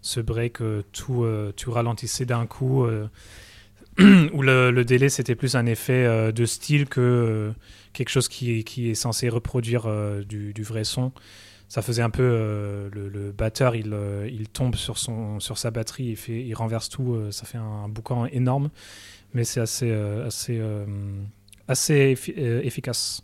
[0.00, 2.86] ce break, euh, tout, euh, tout ralentissait d'un coup.
[4.32, 7.52] où le, délai, c'était plus un effet euh, de style que euh,
[7.92, 11.12] quelque chose qui, est censé reproduire euh, du, vrai son.
[11.68, 12.90] Ça faisait un peu.
[12.92, 17.16] le, batteur, il, tombe sur, son, sur sa batterie, il, renverse tout.
[17.30, 18.70] ça fait un, boucan énorme.
[19.32, 20.60] Mais c'est assez, assez,
[21.66, 23.22] assez effi- efficace.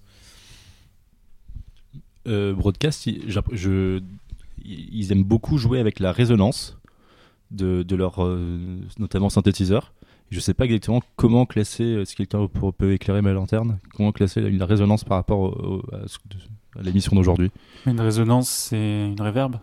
[2.24, 6.78] Broadcast, ils, aiment beaucoup jouer avec la résonance
[7.50, 8.24] de, leur
[8.98, 9.92] notamment synthétiseur.
[10.30, 14.40] Je sais pas exactement comment classer, euh, si quelqu'un peut, éclairer ma lanterne, comment classer
[14.40, 17.50] la, résonance par rapport au- au- à, l'émission d'aujourd'hui.
[17.86, 19.56] Une résonance, c'est une réverb?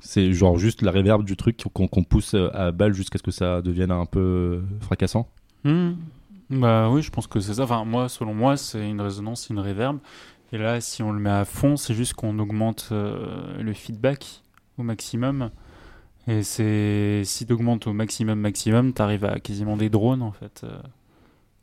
[0.00, 3.62] C'est genre juste la réverb du truc qu'on pousse à balle jusqu'à ce que ça
[3.62, 5.28] devienne un peu euh, fracassant.
[5.64, 5.92] Hmm.
[6.50, 7.62] Bah oui, je pense que c'est ça.
[7.62, 9.98] Enfin, moi, selon moi, c'est une résonance, une réverb.
[10.52, 14.42] Et là, si on le met à fond, c'est juste qu'on augmente euh, le feedback
[14.76, 15.50] au maximum.
[16.28, 20.62] Et c'est si tu augmentes au maximum, maximum, t'arrives à quasiment des drones en fait.
[20.64, 20.78] Euh,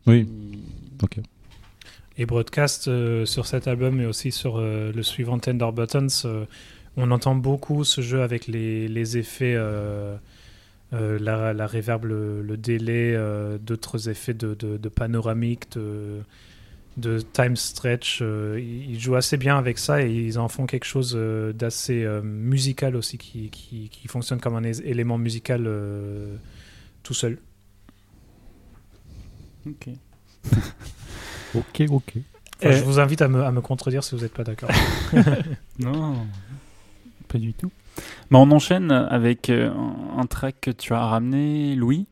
[0.08, 0.26] Oui.
[0.26, 0.60] qui-
[1.04, 1.20] Ok.
[2.18, 6.44] Et Broadcast, euh, sur cet album et aussi sur euh, le suivant Tender Buttons, euh,
[6.98, 10.18] on entend beaucoup ce jeu avec les, les effets, euh,
[10.92, 16.20] euh, la, la reverb, le, le délai, euh, d'autres effets de, de, de panoramique, de,
[17.00, 18.20] de time stretch.
[18.22, 22.04] euh, ils jouent assez bien avec ça et ils en font quelque chose euh, d'assez
[22.04, 26.36] euh, musical aussi, qui, qui, qui fonctionne comme un élément musical euh,
[27.04, 27.40] tout seul.
[29.66, 29.90] Ok.
[31.56, 32.14] Ok, ok.
[32.62, 34.70] Enfin, je vous invite à me, à me contredire si vous n'êtes pas d'accord.
[35.80, 36.16] Non,
[37.28, 37.72] pas du tout.
[38.30, 42.06] Mais on enchaîne avec un track que tu as ramené, Louis.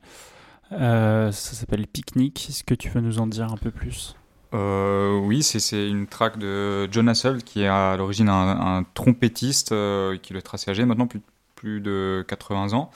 [0.71, 2.47] Euh, ça s'appelle Picnic.
[2.49, 4.15] Est-ce que tu veux nous en dire un peu plus?
[4.54, 10.18] Euh, oui, c'est- une track de John Hassel qui est à l'origine un, trompettiste euh,
[10.18, 12.89] qui être assez âgé maintenant, plus, de 80 ans.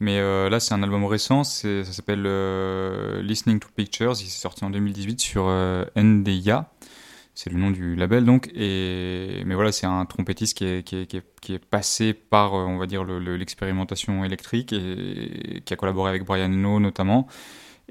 [0.00, 2.22] Mais euh, là, c'est un album récent, ça s'appelle
[3.22, 5.44] Listening to Pictures, il s'est sorti en 2018 sur
[5.96, 6.70] NDIA,
[7.34, 8.50] c'est le nom du label donc.
[8.54, 13.36] Et, mais voilà, c'est un trompettiste qui est, passé par, on va dire, le- le-
[13.36, 17.28] l'expérimentation électrique et qui a collaboré avec Brian Eno notamment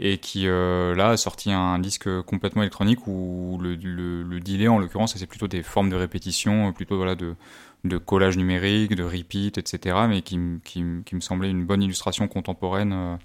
[0.01, 4.79] et qui euh, là a sorti un disque complètement électronique où le, le, delay en
[4.79, 7.35] l'occurrence c'est plutôt des formes de répétition, plutôt voilà de,
[7.83, 9.97] de collage numérique, de repeat, etc.
[10.07, 13.17] Mais qui, qui, me semblait une bonne illustration contemporaine euh,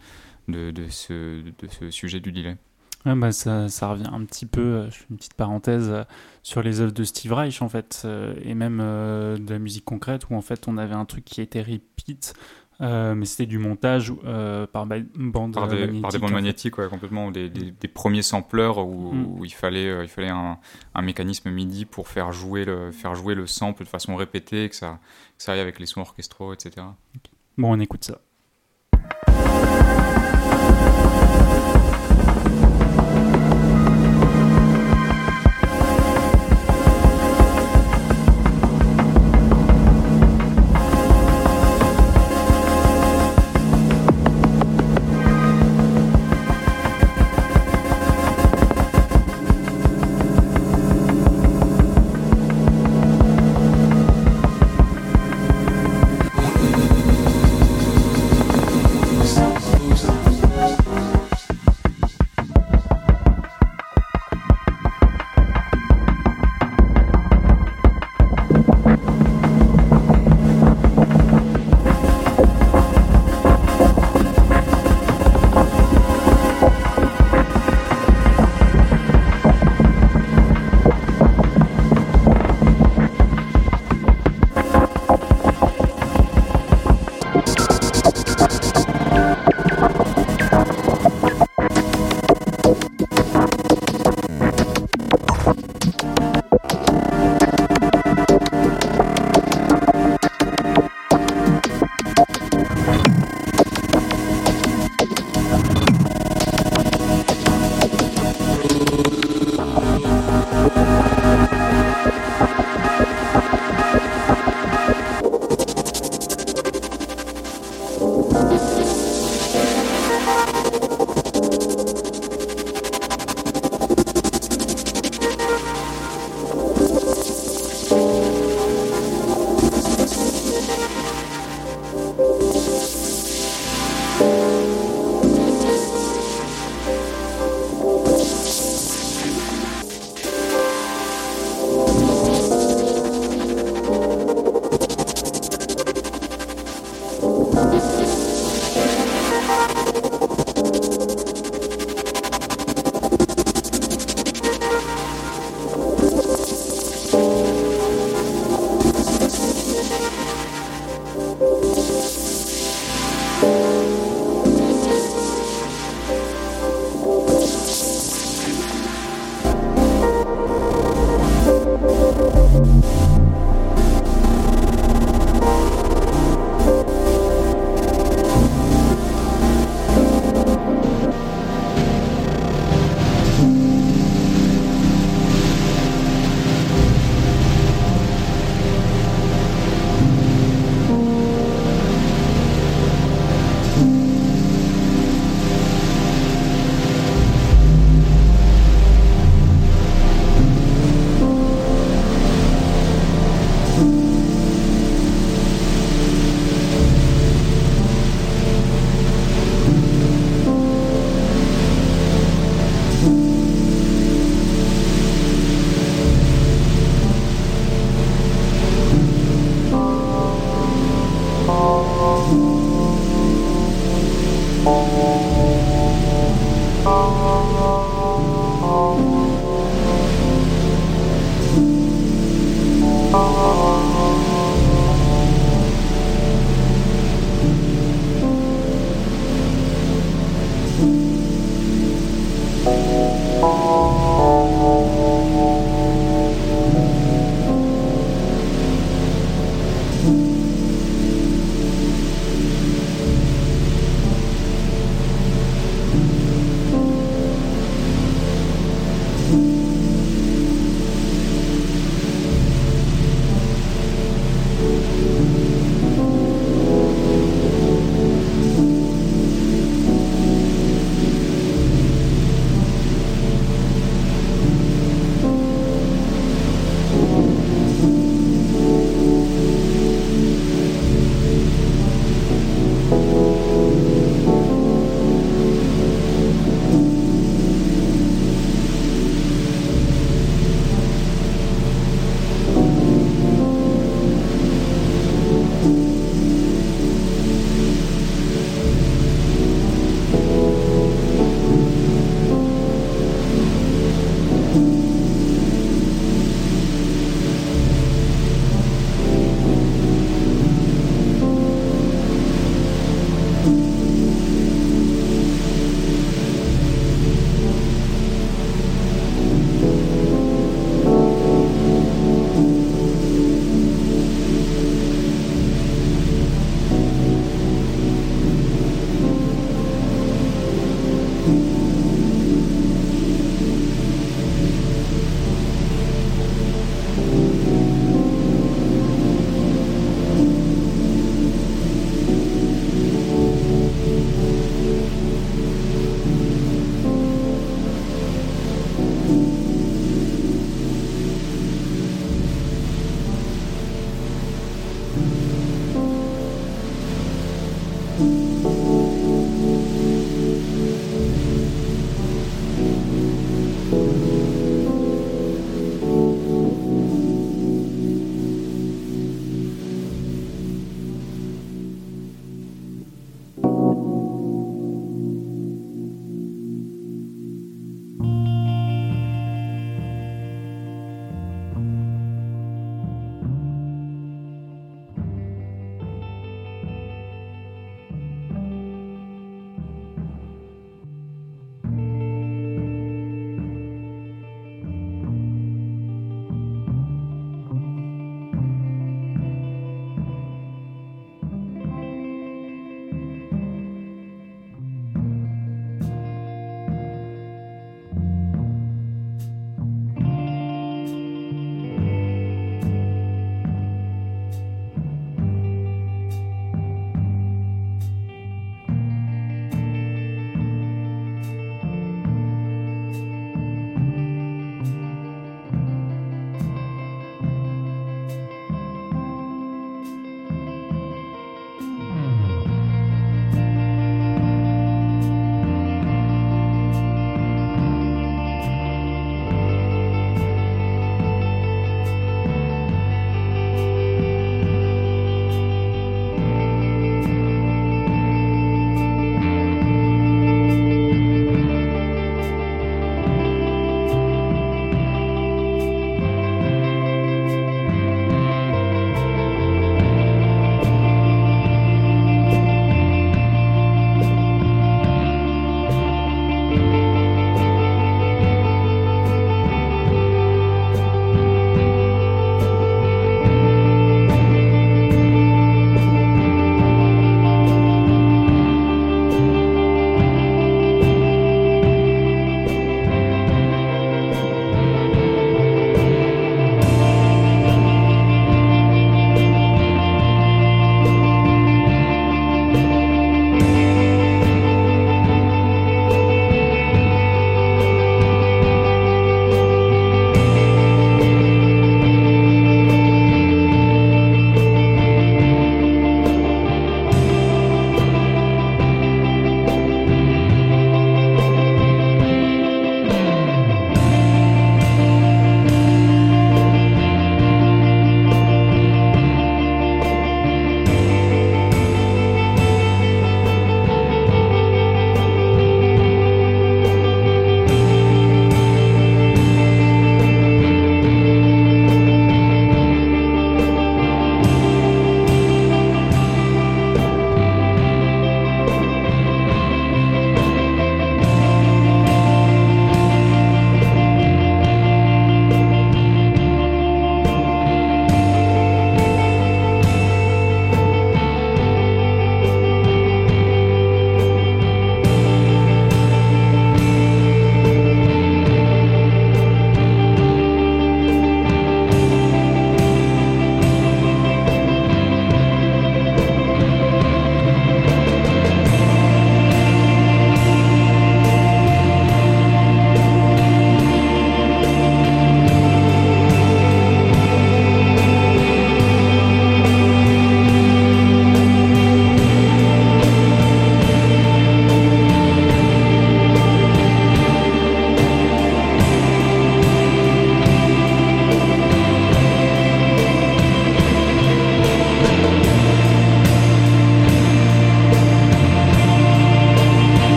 [0.49, 2.57] de, de, ce, de ce sujet du delay.
[3.07, 5.95] Ouais, bah, ça, ça revient un petit peu, euh, je fais une petite parenthèse,
[6.43, 8.05] sur les œuvres de Steve Reich en fait,
[8.43, 11.63] et même de la musique concrète où en fait on avait un truc qui était
[11.63, 12.35] repeat,
[12.85, 16.03] euh, mais c'était du montage euh, par ba- bande Par des, magnétique.
[16.03, 19.27] par des bandes magnétiques, ouais, complètement, ou des, des, des premiers sampleurs où, Mm.
[19.41, 20.59] où il fallait, euh, il fallait un,
[20.95, 24.77] un mécanisme MIDI pour faire jouer le, faire jouer le sample de façon répétée, que
[24.77, 24.99] ça,
[25.37, 26.87] que ça aille avec les sons orchestraux, etc.
[27.59, 28.21] Bon, on écoute ça.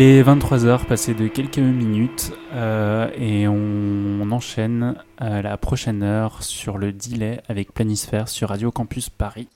[0.00, 6.02] Il est 23h, passé de quelques minutes, euh, et on, on enchaîne à la prochaine
[6.02, 9.50] heure sur le delay avec Planisphère sur Radio Campus Paris.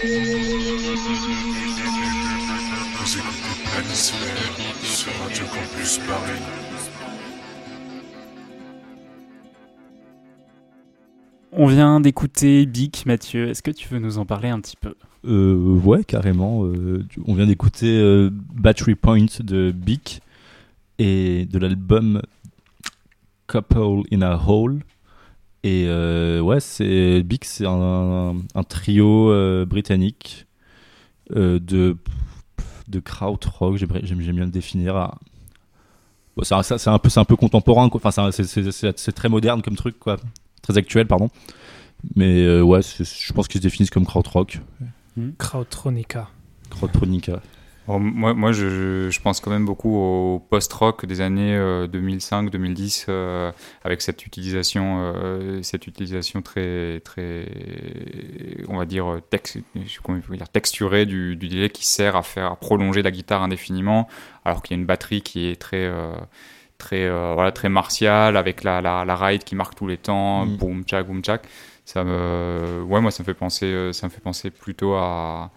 [0.00, 0.08] Vous
[3.18, 6.40] écoutez Planisphère sur Radio Campus Paris.
[11.52, 13.50] On vient d'écouter Bic, Mathieu.
[13.50, 14.94] Est-ce que tu veux nous en parler un petit peu?
[15.26, 16.64] Euh, ouais, carrément.
[16.64, 20.20] euh, on vient d'écouter euh, Battery Point de Beak
[20.98, 22.20] et de l'album
[23.46, 24.80] Couple in a Hole.
[25.62, 25.88] Et
[26.40, 28.34] ouais, c'est Beak, c'est un,
[28.68, 30.46] trio britannique
[31.30, 31.96] de
[32.86, 33.76] de krautrock.
[33.76, 35.14] J'aime bien le définir.
[36.36, 38.00] Bon, c'est un, peu contemporain quoi.
[38.04, 40.18] Enfin, c'est très moderne comme truc quoi,
[40.60, 41.30] très actuel pardon.
[42.14, 44.60] Mais ouais, je pense qu'ils se définissent comme krautrock.
[45.38, 46.28] Krautronica.
[46.70, 47.40] Krautronica.
[47.86, 51.54] Moi, moi je, pense quand même beaucoup au post-rock des années
[51.86, 53.52] 2005-2010 euh,
[53.84, 57.46] avec cette utilisation, euh, cette utilisation très, très,
[58.68, 59.58] on va dire, tex-
[60.52, 64.08] texturée du, du delay qui sert à faire à prolonger la guitare indéfiniment,
[64.46, 65.90] alors qu'il y a une batterie qui est très
[66.78, 70.46] très euh, voilà très martiale avec la, la, la ride qui marque tous les temps,
[70.46, 70.56] Mm.
[70.56, 71.46] boom tchak boom tchak.
[71.84, 75.50] Ça me, ouais, moi ça me fait penser, euh, ça me fait penser plutôt à,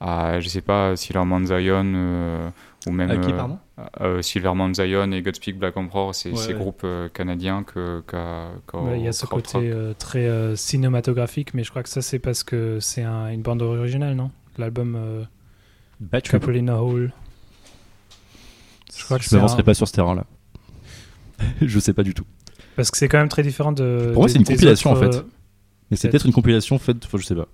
[0.00, 2.50] à je sais pas, Silverman Zion euh,
[2.88, 3.58] ou même À qui, euh, pardon?
[4.00, 6.58] euh, Silverman Zion et Godspeed Black Emperor, c'est Ouais, ces ouais.
[6.58, 11.54] groupes euh, canadiens que qu'a- Ouais, Il y a ce côté euh, très euh, cinématographique,
[11.54, 14.30] mais je crois que ça c'est parce que c'est un- une bande originale, non?
[14.56, 15.24] L'album euh,
[16.00, 17.12] Battery Couple in a Hole.
[18.96, 20.24] Je crois que Je m'avancerai un- pas sur ce terrain-là.
[21.62, 22.24] je sais pas du tout.
[22.76, 24.10] Parce que c'est quand même très différent de.
[24.12, 25.24] Pour moi, c'est une compilation autres, en fait.
[25.90, 26.26] Mais c'est peut-être.
[26.26, 27.48] une compilation faite, je sais pas.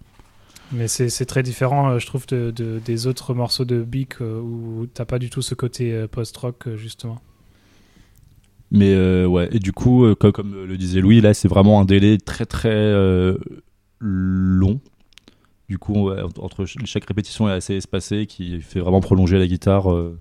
[0.73, 4.41] Mais c'est très différent, euh, je trouve, de, de- des autres morceaux de Beak euh,
[4.41, 7.21] où t'as pas du tout ce côté euh, post-rock, justement.
[8.71, 11.85] Mais euh, ouais, et du coup, co- comme, le disait Louis, là, c'est vraiment un
[11.85, 13.37] délai très très euh,
[14.01, 14.81] long.
[15.69, 19.93] Du coup, entre ch- chaque répétition est assez espacée, qui fait vraiment prolonger la guitare
[19.93, 20.19] euh,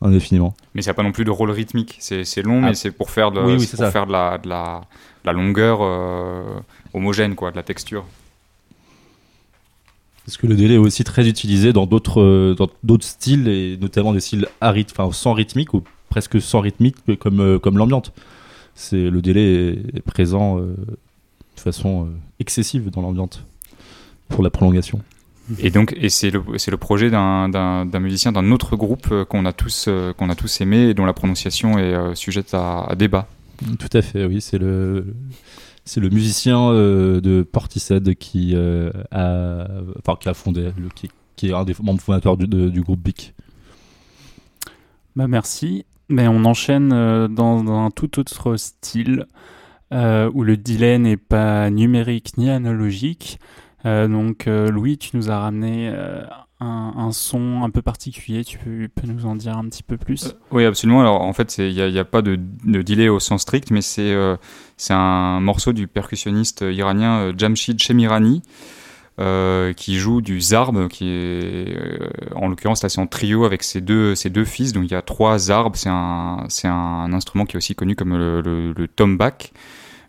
[0.00, 0.54] indéfiniment.
[0.74, 1.96] Mais ça n'a pas non plus de rôle rythmique.
[2.00, 2.68] C'est long, Ah.
[2.68, 4.86] mais c'est pour faire de, Oui, oui, pour faire de la, de la, de
[5.24, 6.42] la longueur euh,
[6.94, 8.04] homogène, quoi, de la texture.
[10.24, 14.12] Parce que le délai est aussi très utilisé dans d'autres euh, d'autres styles, et notamment
[14.12, 18.12] des styles à rythme, enfin, sans rythmique ou presque sans rythmique, comme, euh, comme l'ambiante?
[18.74, 20.74] C'est Le délai est, présent euh,
[21.56, 23.44] de façon euh, excessive dans l'ambiante
[24.28, 25.00] pour la prolongation.
[25.58, 29.88] Et donc, et c'est le, le projet d'un, musicien d'un autre groupe qu'on a tous,
[30.16, 33.26] qu'on a tous aimé et dont la prononciation est euh, sujette à, à débat.
[33.78, 34.40] Tout à fait, oui.
[34.40, 35.14] C'est le,
[35.84, 39.66] c'est le musicien euh, de Portishead qui, euh, a,
[39.98, 41.08] enfin, qui fondé, le, qui,
[41.48, 43.34] est un des membres fondateurs du, du groupe Bic.
[45.16, 45.84] Bah merci.
[46.08, 49.26] Mais on enchaîne euh, dans, un tout autre style
[49.90, 53.38] où le delay n'est pas numérique ni analogique.
[53.84, 55.94] Donc Louis, tu nous as ramené
[56.62, 58.44] un, son un peu particulier.
[58.44, 60.34] Tu peux, nous en dire un petit peu plus?
[60.50, 61.00] Oui, absolument.
[61.00, 64.12] Alors, en fait, il n'y a, pas de, de delay au sens strict, mais c'est
[64.12, 64.36] euh,
[64.90, 68.42] un morceau du percussionniste iranien euh, Jamshid Shemirani.
[69.20, 73.62] euh, qui joue du zarb, qui est euh, en l'occurrence là c'est en trio avec
[73.62, 74.72] ses deux ses deux fils.
[74.72, 75.76] Donc il y a trois zarbs.
[75.76, 79.52] C'est un un instrument qui est aussi connu comme le, le, le tombak.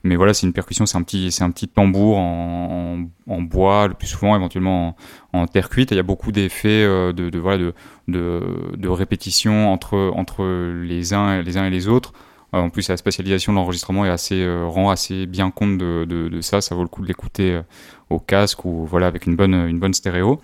[0.06, 3.93] Mais voilà, c'est une percussion, c'est un petit c'est un petit tambour en, bois, le
[3.93, 4.97] plus souvent éventuellement
[5.32, 5.91] en, terre cuite.
[5.91, 7.72] Il y a beaucoup d'effets euh, de, voilà
[8.10, 8.41] de,
[8.76, 10.43] de répétition entre entre
[10.84, 12.12] les uns les uns et les autres.
[12.54, 16.04] Euh, En plus, la spatialisation de l'enregistrement est assez euh, rend assez bien compte de,
[16.06, 16.60] de, ça.
[16.60, 17.62] Ça vaut le coup de l'écouter
[18.10, 20.41] au casque ou voilà avec une bonne une bonne stéréo.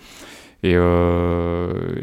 [0.62, 0.76] Et,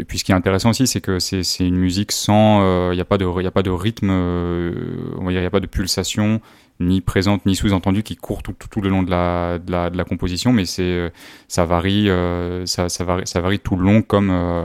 [0.08, 3.05] puis ce qui est intéressant aussi, c'est que c'est une musique sans, il n'y a
[3.05, 6.39] pas de y a pas de rythme, il n'y a pas de pulsation
[6.80, 9.89] ni présente ni sous-entendue qui court tout, tout, tout le long de la, de la,
[9.89, 11.11] de la composition, mais c'est
[11.47, 14.63] ça varie, euh, ça, ça varie ça varie tout le long comme euh,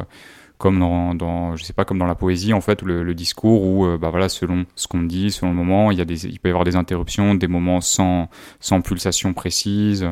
[0.58, 3.64] comme dans, dans, je sais pas, comme dans la poésie en fait, le, le discours
[3.64, 6.24] où, euh, bah voilà, selon ce qu'on dit, selon le moment, il y a des,
[6.28, 8.28] il peut y avoir des interruptions, des moments sans,
[8.60, 10.08] sans pulsation précise,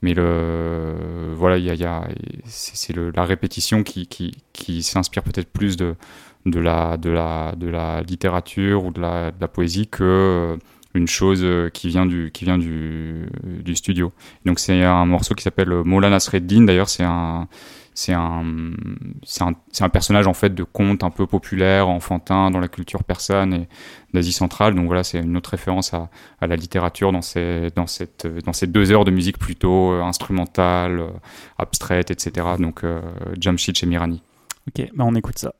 [0.00, 0.94] mais le,
[1.34, 2.06] voilà, il y a, y a
[2.44, 5.96] c'est la répétition qui, qui, qui s'inspire peut-être plus de,
[6.46, 10.56] de la, de la, de la littérature ou de la, de la poésie que euh,
[10.94, 14.12] une chose euh, qui vient du, qui vient du, du studio.
[14.44, 16.64] Donc c'est un morceau qui s'appelle Mola Nasreddin.
[16.64, 17.48] D'ailleurs, c'est un,
[17.94, 18.44] c'est un,
[19.24, 23.52] c'est un, personnage en fait de conte un peu populaire, enfantin dans la culture persane
[23.52, 23.68] et
[24.14, 24.74] d'Asie centrale.
[24.74, 26.08] Donc voilà, c'est une autre référence à,
[26.40, 30.02] à la littérature dans ces, dans cette, dans ces deux heures de musique plutôt euh,
[30.02, 31.10] instrumentale, euh,
[31.58, 32.46] abstraite, etc.
[32.58, 33.00] Donc euh,
[33.38, 34.22] Jamshid Shemirani.
[34.68, 35.54] Ok, bah on écoute ça.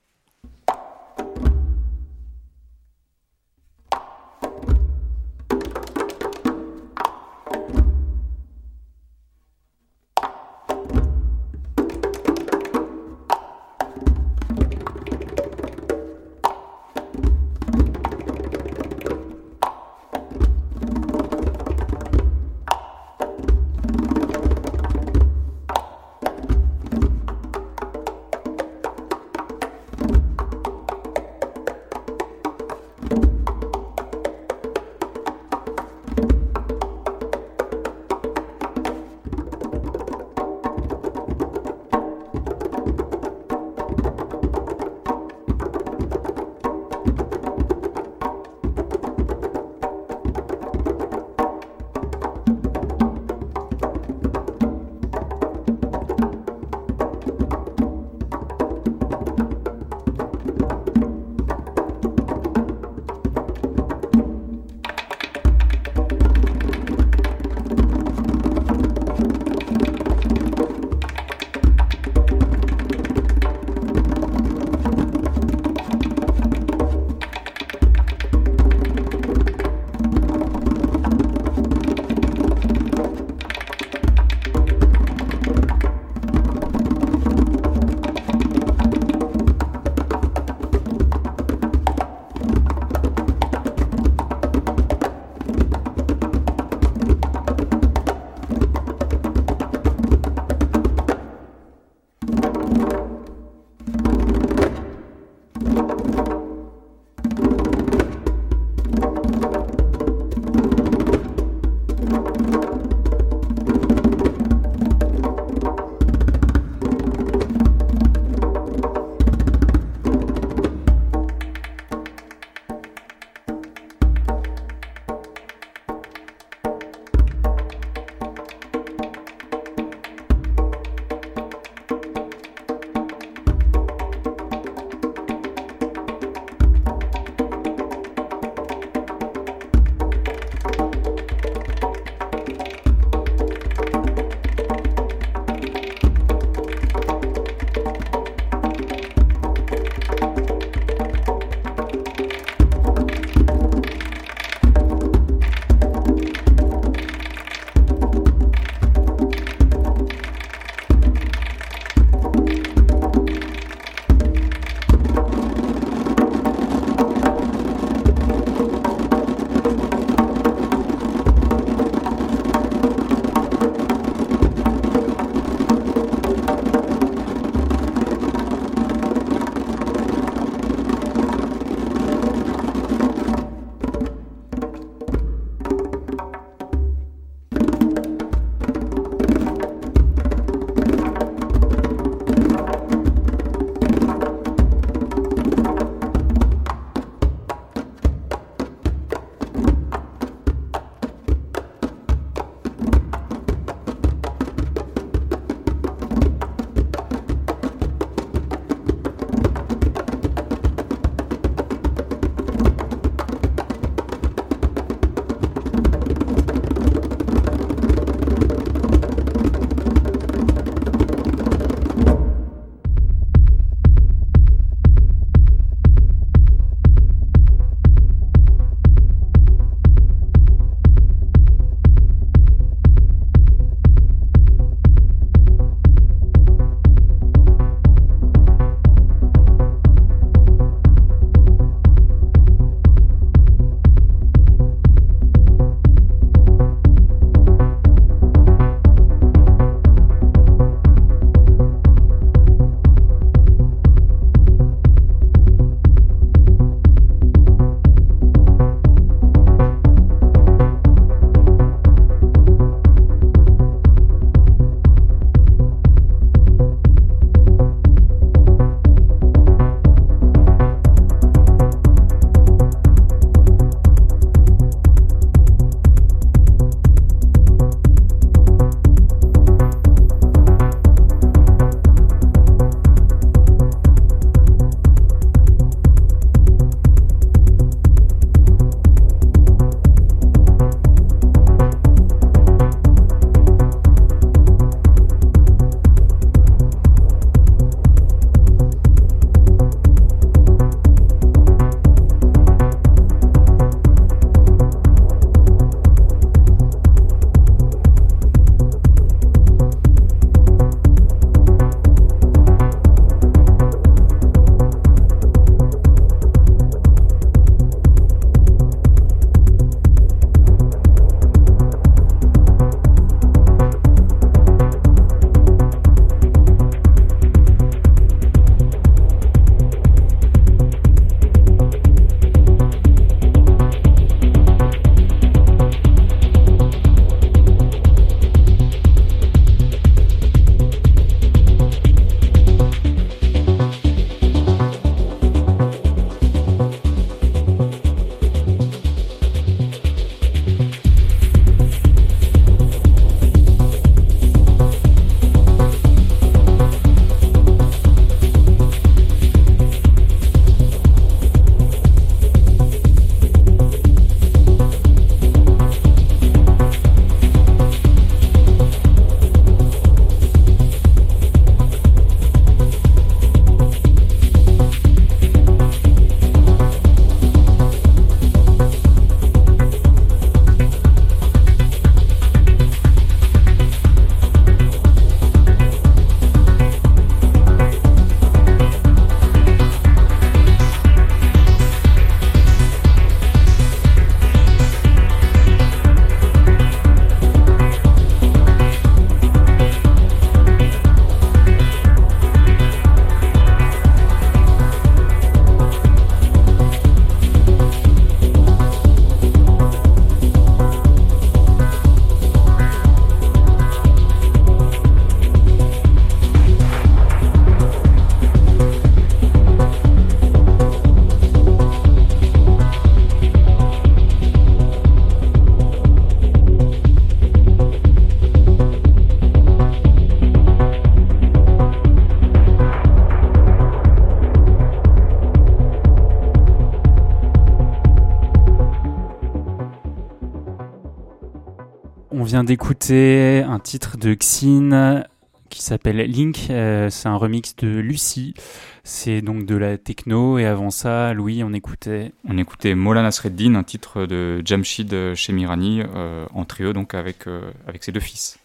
[442.51, 445.05] D'écouter un titre de Xin
[445.51, 446.49] qui s'appelle Link.
[446.51, 448.35] Euh, c'est un remix de Lucie.
[448.83, 450.37] C'est donc de la techno.
[450.37, 452.11] Et avant ça, Louis, on écoutait.
[452.29, 457.53] On écoutait Mola Nasreddin, un titre de Jamshid Shemirani euh, en trio, donc avec, euh,
[457.69, 458.41] avec ses deux fils.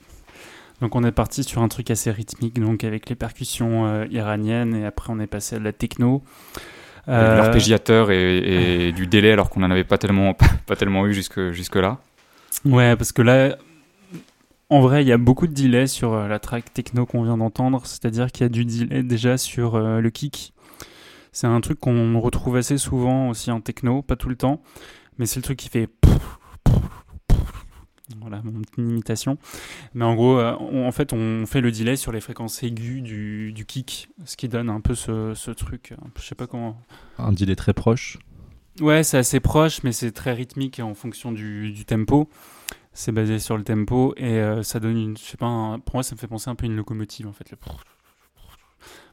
[0.81, 4.75] Donc on est parti sur un truc assez rythmique, donc avec les percussions euh, iraniennes,
[4.75, 6.21] et après on est passé à de la techno.
[7.07, 10.35] L'arpégiateur et, et du délai, alors qu'on n'en avait pas tellement,
[10.67, 11.97] pas tellement eu jusque, jusque-là.
[12.65, 13.57] Ouais, parce que là,
[14.69, 17.37] en vrai, il y a beaucoup de delay sur euh, la track techno qu'on vient
[17.37, 20.53] d'entendre, c'est-à-dire qu'il y a du delay déjà sur euh, le kick.
[21.31, 24.61] C'est un truc qu'on retrouve assez souvent aussi en techno, pas tout le temps,
[25.17, 25.89] mais c'est le truc qui fait.
[28.21, 29.37] Voilà, mon petite imitation.
[29.95, 33.01] Mais en gros, euh, on- en fait, on fait le delay sur les fréquences aiguës
[33.01, 35.93] du, du kick, ce qui donne un peu ce, ce truc.
[36.15, 36.79] Je sais pas comment.
[37.17, 38.17] Un delay très proche.
[38.79, 42.29] Ouais, c'est assez proche, mais c'est très rythmique en fonction du, du tempo.
[42.95, 46.15] C'est basé sur le tempo et euh, ça donne une, je pas, pour moi ça
[46.15, 47.53] me fait penser un peu à une locomotive en fait.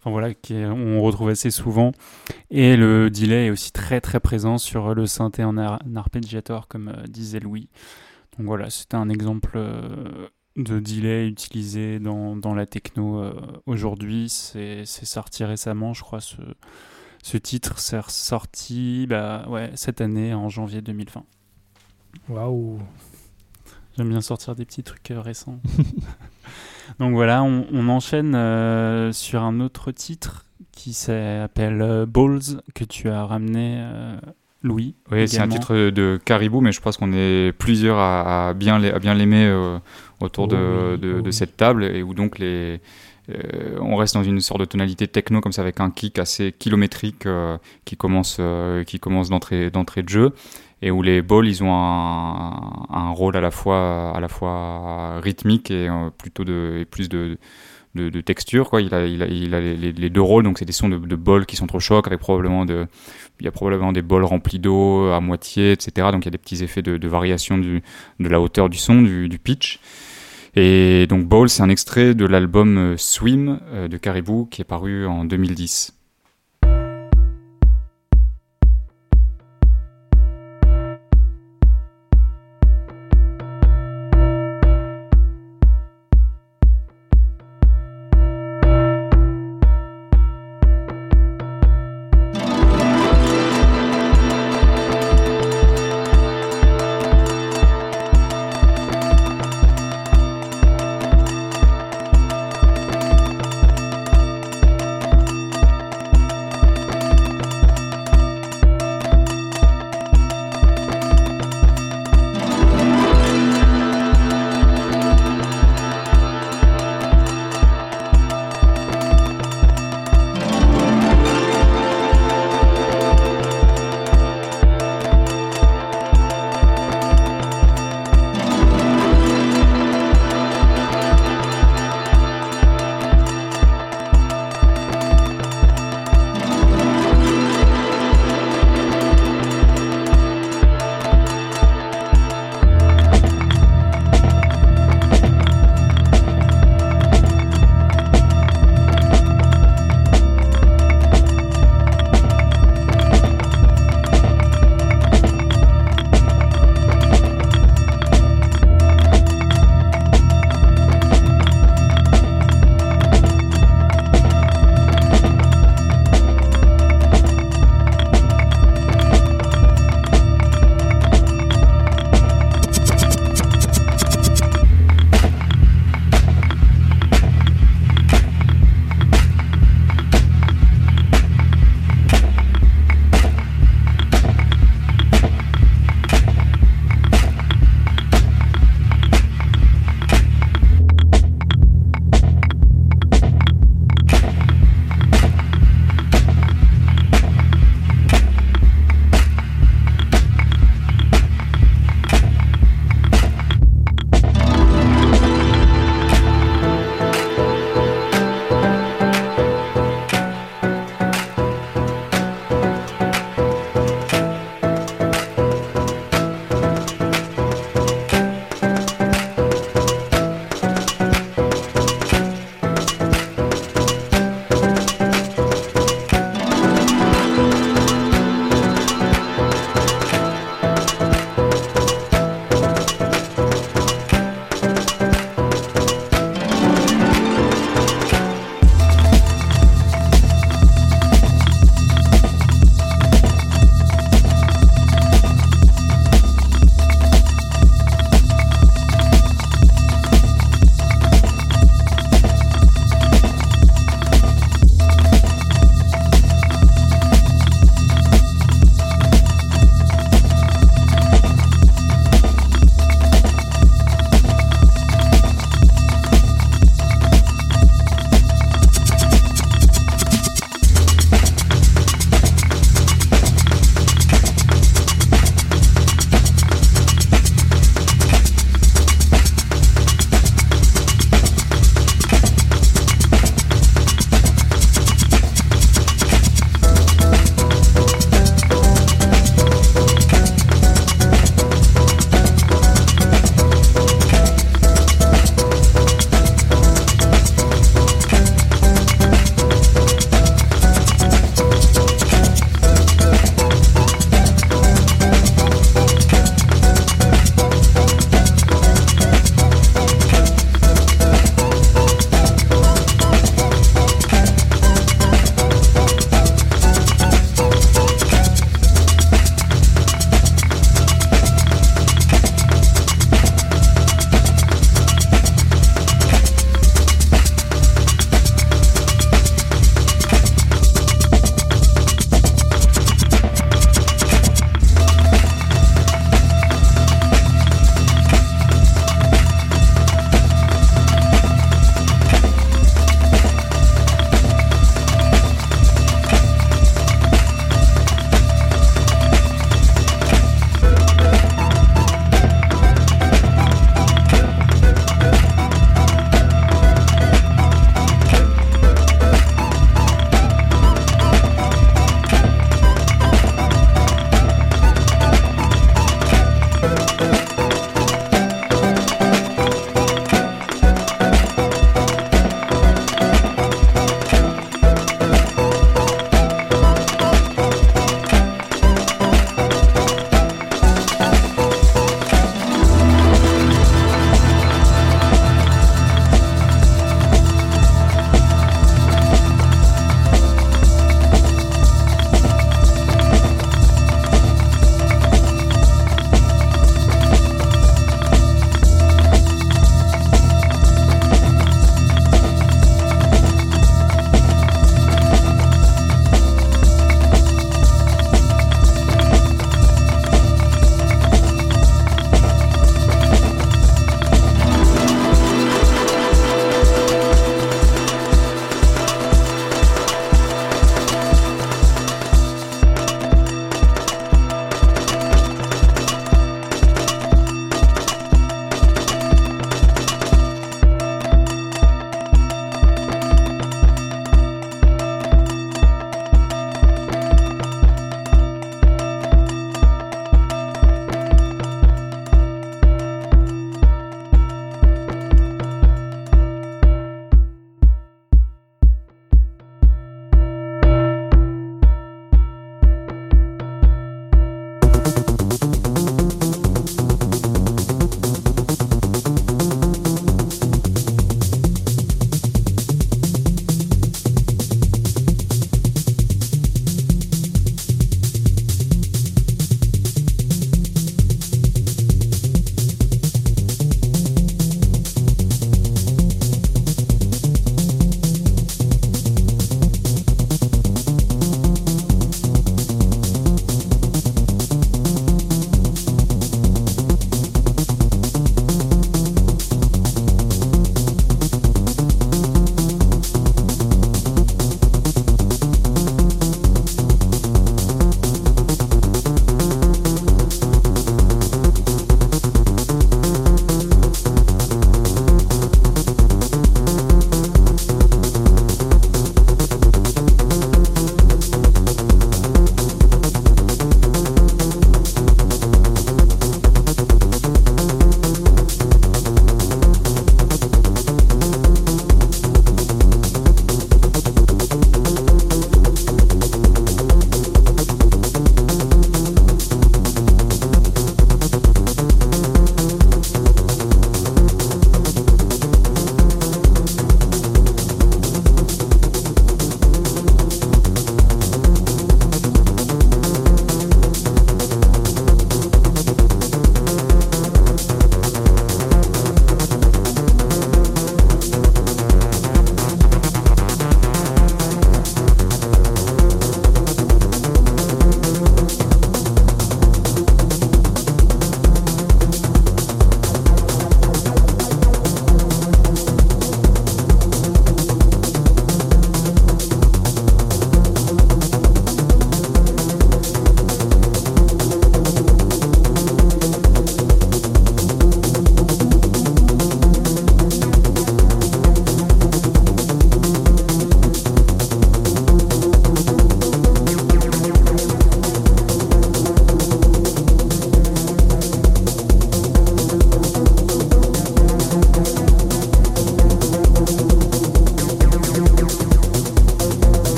[0.00, 1.92] Enfin voilà, qui est- on retrouve assez souvent.
[2.50, 5.80] Et le delay est aussi très très présent sur le synthé en, ar-
[6.68, 7.68] comme euh, disait Louis.
[8.38, 13.22] Donc voilà, c'était un exemple euh, de delay utilisé dans, dans la techno
[13.66, 14.28] aujourd'hui.
[14.28, 16.36] C'est sorti récemment, je crois, ce,
[17.22, 17.78] ce titre.
[17.80, 21.24] C'est ressorti bah, ouais, cette année, en janvier 2020.
[22.28, 22.80] Waouh.
[23.98, 25.58] J'aime bien sortir des petits trucs euh, récents.
[27.00, 32.84] Donc voilà, on, on enchaîne euh, sur un autre titre qui s'appelle euh, Balls, que
[32.84, 33.84] tu as ramené,
[34.62, 34.94] Louis.
[35.10, 38.78] Oui, c'est un titre de Caribou, mais je pense qu'on est plusieurs à, à bien
[38.78, 39.78] l'ai- à bien l'aimer euh,
[40.20, 41.32] autour Oh de, oh de oui.
[41.32, 42.80] cette table, et où donc les,
[43.30, 46.52] euh, on reste dans une sorte de tonalité techno comme ça, avec un kick assez
[46.52, 48.40] kilométrique euh, qui commence,
[48.86, 50.32] qui commence d'entrée d'entrée de jeu,
[50.82, 55.70] et où les balls ils ont un, rôle à la fois, à la fois rythmique
[55.70, 57.38] et euh, plutôt de, et plus de
[57.94, 58.82] de, de texture quoi.
[58.82, 61.16] Il a, il a, il a les, deux rôles donc c'est des sons de, de
[61.16, 62.86] bols qui s'entrechoquent avec probablement de
[63.40, 66.32] il y a probablement des bols remplis d'eau à moitié etc donc il y a
[66.32, 67.82] des petits effets de, variation du,
[68.20, 69.80] de la hauteur du son du, du pitch.
[70.54, 74.64] Et donc Ball c'est un extrait de l'album euh, Swim euh, de Caribou qui est
[74.64, 75.97] paru en 2010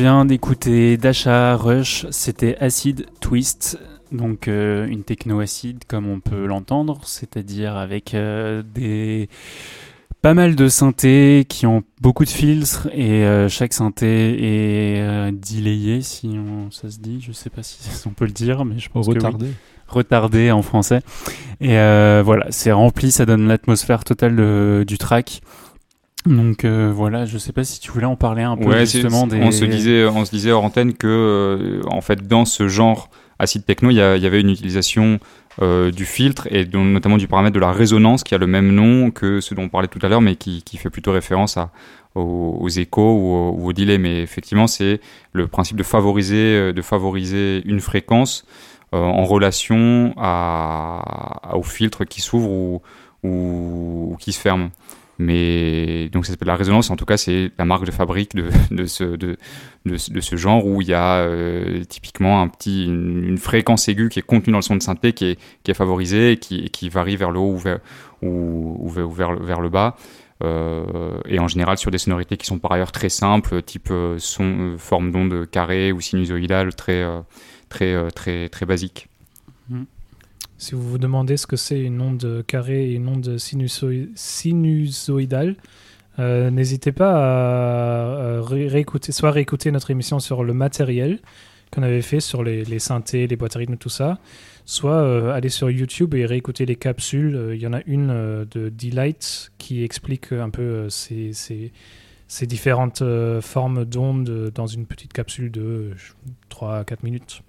[0.00, 3.78] vient d'écouter Dasha Rush, c'était Acid Twist,
[4.12, 9.28] donc euh, une techno acide comme on peut l'entendre, c'est-à-dire avec euh, des
[10.22, 16.00] pas mal de synthés qui ont beaucoup de filtres et euh, chaque synthé est delayé
[16.02, 18.88] si on- ça se dit, je sais pas si on peut le dire, mais je
[18.88, 19.18] pense que oui.
[19.18, 19.46] Retardé.
[19.86, 21.00] retardé en français.
[21.60, 21.74] Et
[22.24, 25.42] voilà, c'est rempli, ça donne l'atmosphère totale de- du track.
[26.26, 29.00] Donc euh, voilà, je sais pas si tu voulais en parler un peu Ouais, c'est-
[29.00, 29.40] justement des.
[29.42, 33.08] on se disait, on se disait hors antenne que, euh, en fait, dans ce genre
[33.38, 35.18] acide techno, il y, avait une utilisation
[35.62, 38.70] euh, du filtre et dont- notamment du paramètre de la résonance qui a le même
[38.72, 41.56] nom que ce dont on parlait tout à l'heure, mais qui, qui fait plutôt référence
[41.56, 41.70] à,
[42.14, 43.34] aux, aux échos ou
[43.66, 43.72] au, ou.
[43.98, 45.00] Mais effectivement, c'est
[45.32, 48.44] le principe de favoriser, de favoriser une fréquence
[48.92, 51.02] en relation à,
[51.50, 52.82] à- au filtre qui s'ouvre ou,
[53.24, 54.70] ou, ou qui se ferme.
[55.20, 56.90] Mais donc ça s'appelle la résonance.
[56.90, 58.48] En tout cas, c'est la marque de fabrique de,
[58.86, 59.36] ce, de,
[59.98, 64.22] ce- genre où il y a euh, typiquement un petit, une, fréquence aiguë qui est
[64.22, 67.16] contenue dans le son de synthé qui est, qui est favorisée et qui, qui varie
[67.16, 67.80] vers le haut ou vers,
[68.22, 69.94] ou, vers, vers le, bas.
[70.42, 74.16] Euh, et en général sur des sonorités qui sont par ailleurs très simples, type euh,
[74.18, 77.04] son, forme d'onde carrée ou sinusoïdale, très,
[77.68, 79.09] très, très, très basique.
[80.60, 85.56] Si vous vous demandez ce que c'est une onde carrée et une onde sinuso- sinusoïdale,
[86.18, 91.18] euh, n'hésitez pas à, à ré- réécouter, soit réécouter notre émission sur le matériel
[91.72, 94.18] qu'on avait fait sur les, les synthés, les boîtes à rythme, tout ça,
[94.66, 97.36] soit euh, aller sur YouTube et réécouter les capsules.
[97.36, 98.08] Euh, Il y en a une
[98.50, 101.32] de Delight qui explique un peu ces,
[102.42, 103.02] différentes
[103.40, 105.92] formes d'ondes dans une petite capsule de
[106.50, 107.40] 3 à 4 minutes.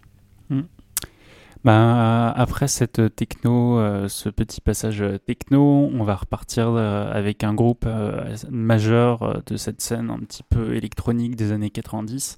[1.64, 7.54] Ben, après cette techno, euh, ce petit passage techno, on va repartir euh, avec un
[7.54, 12.38] groupe euh, majeur euh, de cette scène un petit peu électronique des années 90.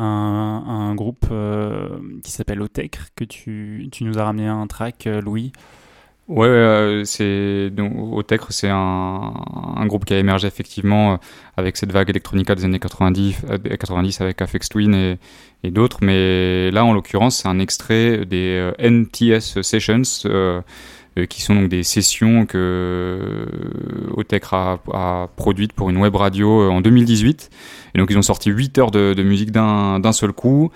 [0.00, 5.52] Un, groupe euh, qui s'appelle Otecre, que tu, nous as ramené un track, euh, Louis.
[6.28, 9.32] Ouais, euh, c'est donc Otecre, c'est un,
[9.76, 11.16] un groupe qui a émergé effectivement euh,
[11.56, 15.18] avec cette vague electronica des années 90, euh, 90 avec Afex Twin et,
[15.64, 15.98] et d'autres.
[16.02, 20.60] Mais là, en l'occurrence, c'est un extrait des euh, NTS Sessions, euh,
[21.18, 26.14] euh, qui sont donc des sessions que euh, Otecre a, a produites pour une web
[26.14, 27.50] radio euh, en 2018.
[27.94, 30.70] Et donc, ils ont sorti 8 heures de, de musique d'un seul coup.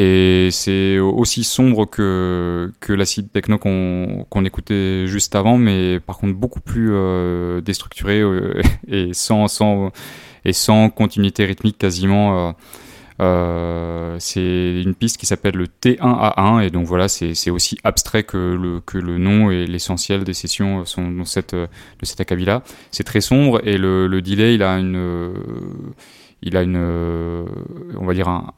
[0.00, 6.34] Et c'est aussi sombre que, que l'acide techno qu'on écoutait juste avant, mais par contre
[6.34, 9.48] beaucoup plus euh, déstructuré euh, et, sans,
[10.90, 12.48] continuité rythmique quasiment.
[12.48, 12.52] euh,
[13.20, 18.36] euh, c'est une piste qui s'appelle le T1A1 et donc voilà c'est aussi abstrait que
[18.94, 21.68] le, nom et l'essentiel des sessions dans cette, de
[22.02, 22.62] cet acabit là
[22.92, 25.32] c'est très sombre et le, le delay il a une
[26.42, 28.52] il a une on va dire un,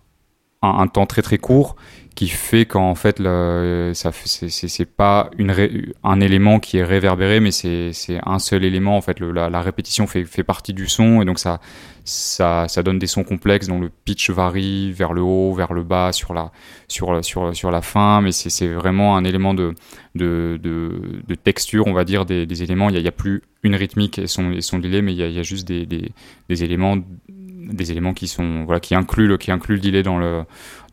[0.63, 1.77] un, temps très très court
[2.15, 5.55] qui fait qu'en fait le, ça c'est- pas une
[6.03, 7.93] un élément qui est réverbéré mais c'est
[8.27, 9.21] un seul élément en fait.
[9.21, 11.61] La, répétition fait, fait partie du son et donc ça
[12.05, 15.83] ça ça donne des sons complexes dont le pitch varie vers le haut vers le
[15.83, 16.51] bas sur la
[16.89, 19.75] sur sur sur la fin mais c'est vraiment un élément de
[20.15, 22.91] de, de, texture on va dire des, éléments.
[22.91, 25.43] Il y, a, plus une rythmique et son et son delay mais il y a,
[25.43, 26.97] juste des, des éléments
[27.71, 30.45] des éléments qui sont voilà qui incluent le qui incluent le delay dans le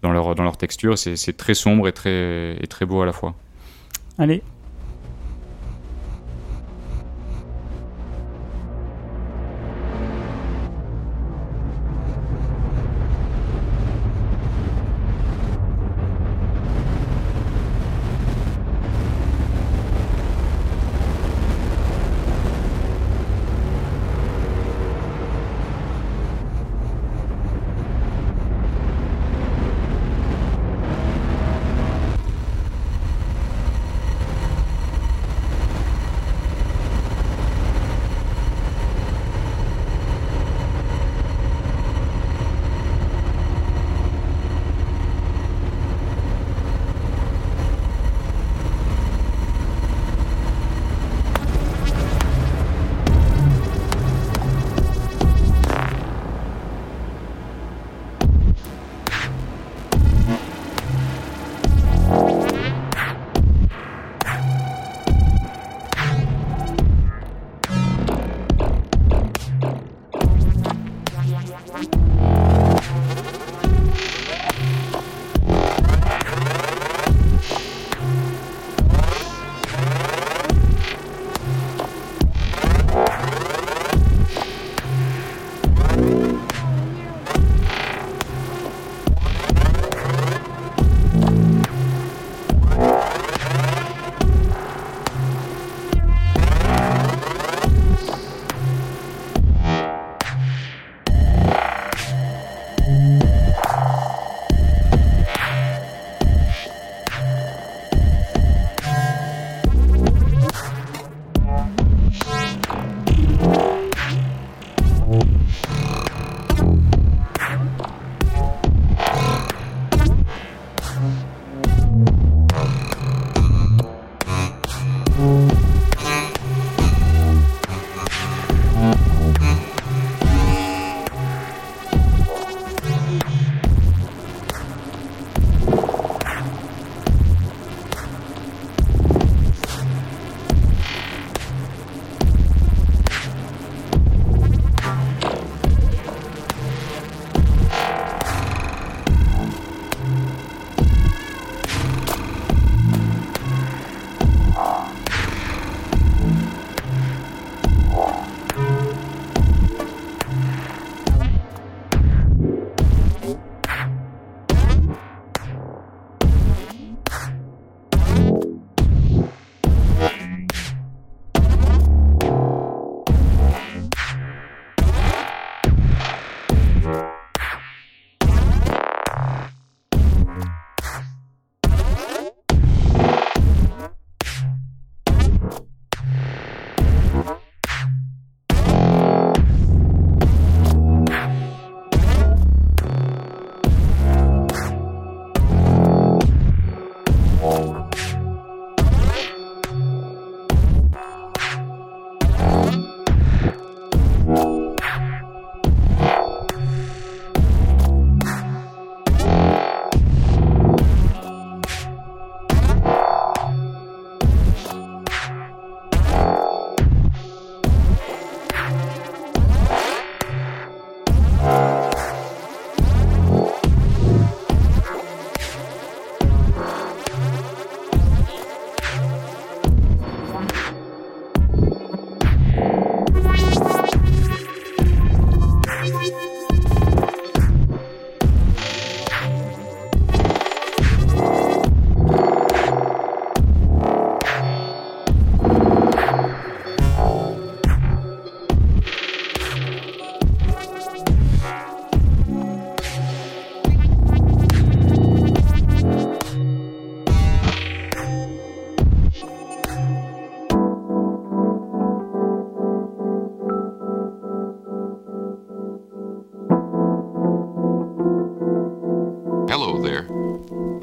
[0.02, 0.98] dans leur dans leur texture.
[0.98, 3.36] C'est très sombre et très et très beau à la fois.
[4.18, 4.42] Allez,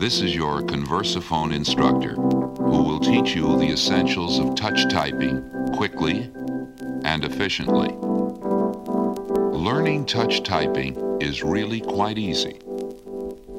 [0.05, 5.43] This is your Conversaphone instructor who will teach you the essentials of touch typing
[5.78, 6.31] quickly
[7.05, 7.89] and efficiently.
[9.59, 12.59] Learning touch typing is really quite easy.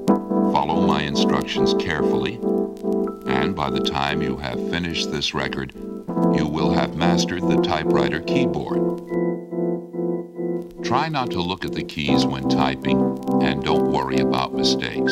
[0.05, 2.35] Follow my instructions carefully,
[3.25, 8.19] and by the time you have finished this record, you will have mastered the typewriter
[8.19, 9.01] keyboard.
[10.83, 13.01] Try not to look at the keys when typing,
[13.41, 15.11] and don't worry about mistakes.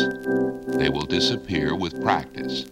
[0.75, 2.65] They will disappear with practice.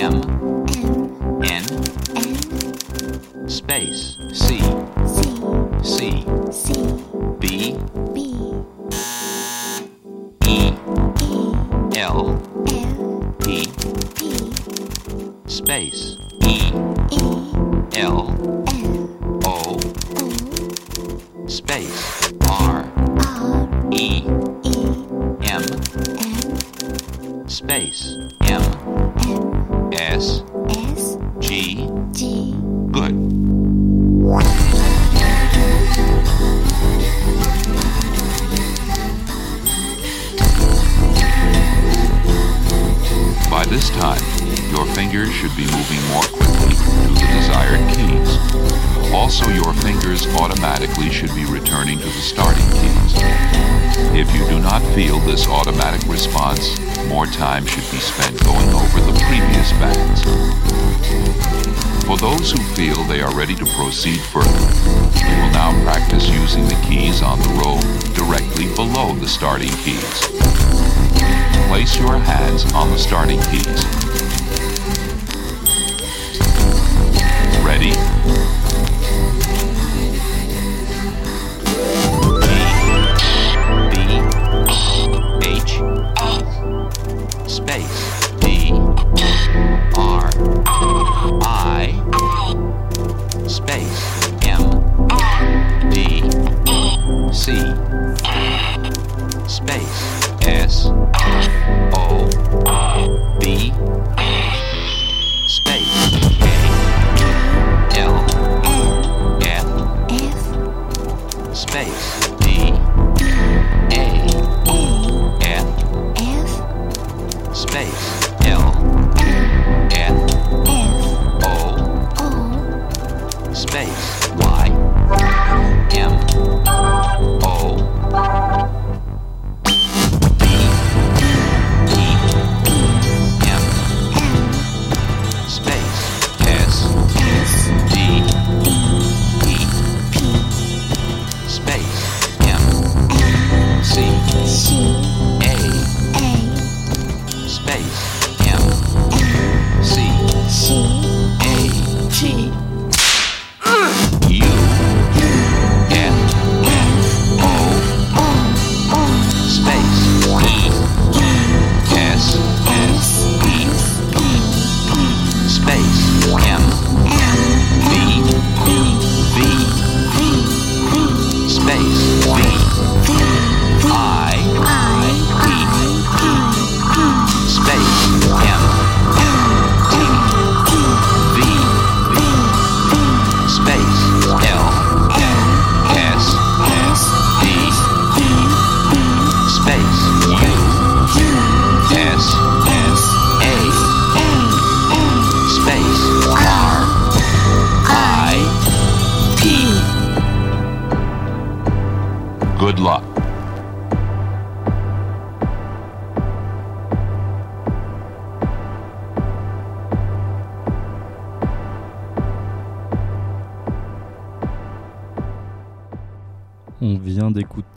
[0.00, 0.22] M.
[1.42, 1.62] N.
[2.16, 3.48] N.
[3.50, 4.16] Space.
[4.32, 4.58] C.
[5.04, 5.20] C.
[5.84, 6.29] C.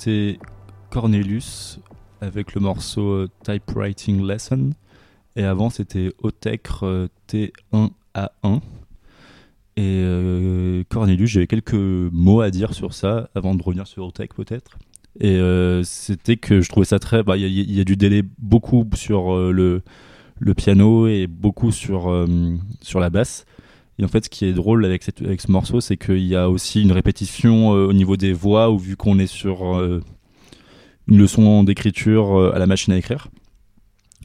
[0.05, 0.39] d'écouter
[0.89, 1.79] Cornelius
[2.21, 4.71] avec le morceau euh, Typewriting Lesson.
[5.35, 8.59] Et avant, c'était Otecre euh, T1A1.
[9.75, 14.33] Et euh, Cornelius, j'avais quelques mots à dire sur ça avant de revenir sur Otec
[14.35, 14.77] peut-être.
[15.19, 15.39] Et
[15.83, 17.21] c'était que je trouvais ça très.
[17.23, 19.83] bah, Il y, a- il y a du délai beaucoup sur le,
[20.39, 22.27] le piano et beaucoup sur,
[22.81, 23.45] sur la basse.
[23.99, 26.35] Et en fait, ce qui est drôle avec, cette- avec ce morceau, c'est qu'il y
[26.35, 30.01] a aussi une répétition euh, au niveau des voix, où vu qu'on est sur euh,
[31.07, 33.27] une leçon d'écriture euh, à la machine à écrire,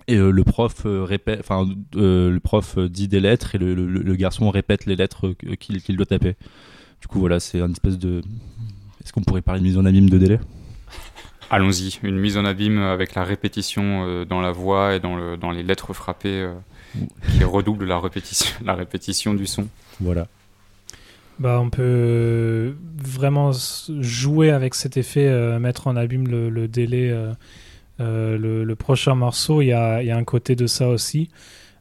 [0.06, 4.86] et le prof répète, enfin, le prof dit des lettres et le, le- garçon répète
[4.86, 6.34] les lettres qu'il qu'il doit taper.
[7.02, 8.22] Du coup, voilà, c'est une espèce de.
[9.04, 10.40] Est-ce qu'on pourrait parler de mise en abîme de délai?
[11.50, 15.50] Allons-y, une mise en abîme avec la répétition dans la voix et dans, le, dans
[15.50, 16.50] les lettres frappées
[17.30, 19.66] qui redouble la répétition, la répétition du son.
[20.00, 20.26] Voilà.
[21.38, 26.66] Bah, on peut vraiment s- jouer avec cet effet, euh, mettre en abîme le, le
[26.68, 27.10] délai.
[27.10, 27.32] euh,
[28.00, 30.88] euh, le, le prochain morceau, il y a, il y a un côté de ça
[30.88, 31.30] aussi.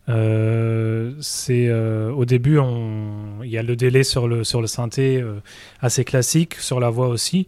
[0.10, 4.68] Euh, c'est euh, au début, on- il y a le délai sur le, sur le
[4.68, 5.42] synthé euh,
[5.82, 7.46] assez classique, sur la voix aussi.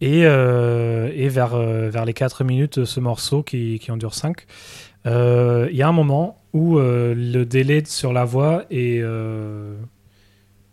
[0.00, 3.96] Et, euh, et vers, euh, vers les 4 minutes de ce morceau qui, qui en
[3.96, 4.44] dure 5,
[5.06, 9.74] il y a un moment où euh, le délai sur la voix est, euh,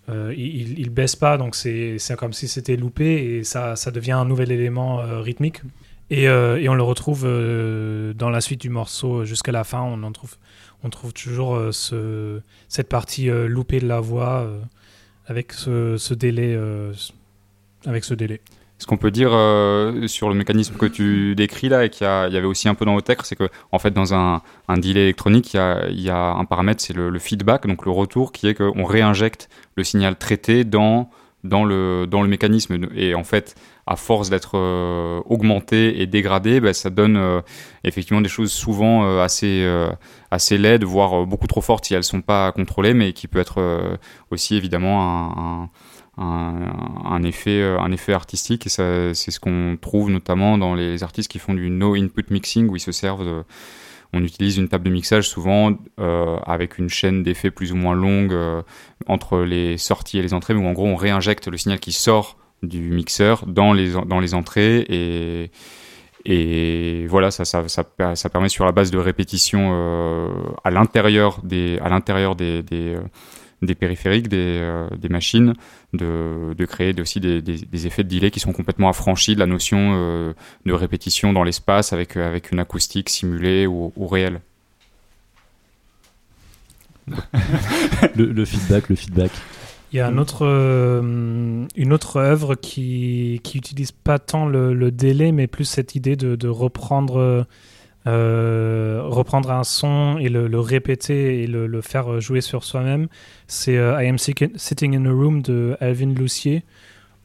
[0.09, 4.25] euh, il, baisse pas, donc c'est comme si c'était loupé et ça, ça devient un
[4.25, 5.61] nouvel élément euh, rythmique.
[6.09, 9.81] Et, euh, et on le retrouve dans la suite du morceau jusqu'à la fin.
[9.81, 10.35] On en trouve,
[10.83, 14.49] on trouve toujours ce, cette partie loupée de la voix
[15.27, 15.93] avec ce,
[17.85, 18.41] avec ce délai.
[18.79, 22.07] Ce qu'on peut dire euh, sur le mécanisme que tu décris là et qu'il y,
[22.07, 25.53] avait aussi un peu dans Otecre, c'est que en fait dans un, un delay électronique,
[25.53, 29.49] il y a, un paramètre, c'est le, feedback, donc le retour, qui est qu'on réinjecte
[29.75, 31.09] le signal traité dans,
[31.43, 32.87] le, mécanisme.
[32.95, 37.41] Et en fait, à force d'être euh, augmenté et dégradé, bah, ça donne euh,
[37.83, 39.67] effectivement des choses souvent assez,
[40.51, 43.99] laides, voire beaucoup trop fortes si elles sont pas contrôlées, mais qui peut être
[44.31, 45.69] aussi évidemment un-
[46.19, 51.31] un, effet, euh, un effet artistique et c'est ce qu'on trouve notamment dans les artistes
[51.31, 53.45] qui font du no input mixing où ils se servent
[54.11, 57.93] on utilise une table de mixage souvent euh, avec une chaîne d'effets plus ou moins
[57.93, 58.63] longue euh,
[59.07, 62.35] entre les sorties et les entrées, où en gros on réinjecte le signal qui sort
[62.63, 65.51] du mixeur dans les, dans les entrées et,
[66.25, 69.71] et voilà, ça, ça, ça, per- ça permet sur la base de répétition
[70.63, 72.63] à l'intérieur des, à l'intérieur des,
[73.61, 75.53] des périphériques, des, euh, des machines,
[75.93, 79.39] de, de créer aussi des, des, des effets de delay qui sont complètement affranchis de
[79.39, 80.33] la notion euh,
[80.65, 84.41] de répétition dans l'espace avec, euh, avec une acoustique simulée ou, ou réelle.
[88.15, 89.31] le, le feedback, le feedback.
[89.91, 94.75] Il y a un autre, euh, une autre œuvre qui qui utilise pas tant le,
[94.75, 97.47] le délai, mais plus cette idée de, de reprendre,
[98.07, 103.07] euh, reprendre un son et le, répéter et le, faire jouer sur soi-même.
[103.47, 106.63] C'est euh, I Am Sitting in a Room de Alvin Lucier,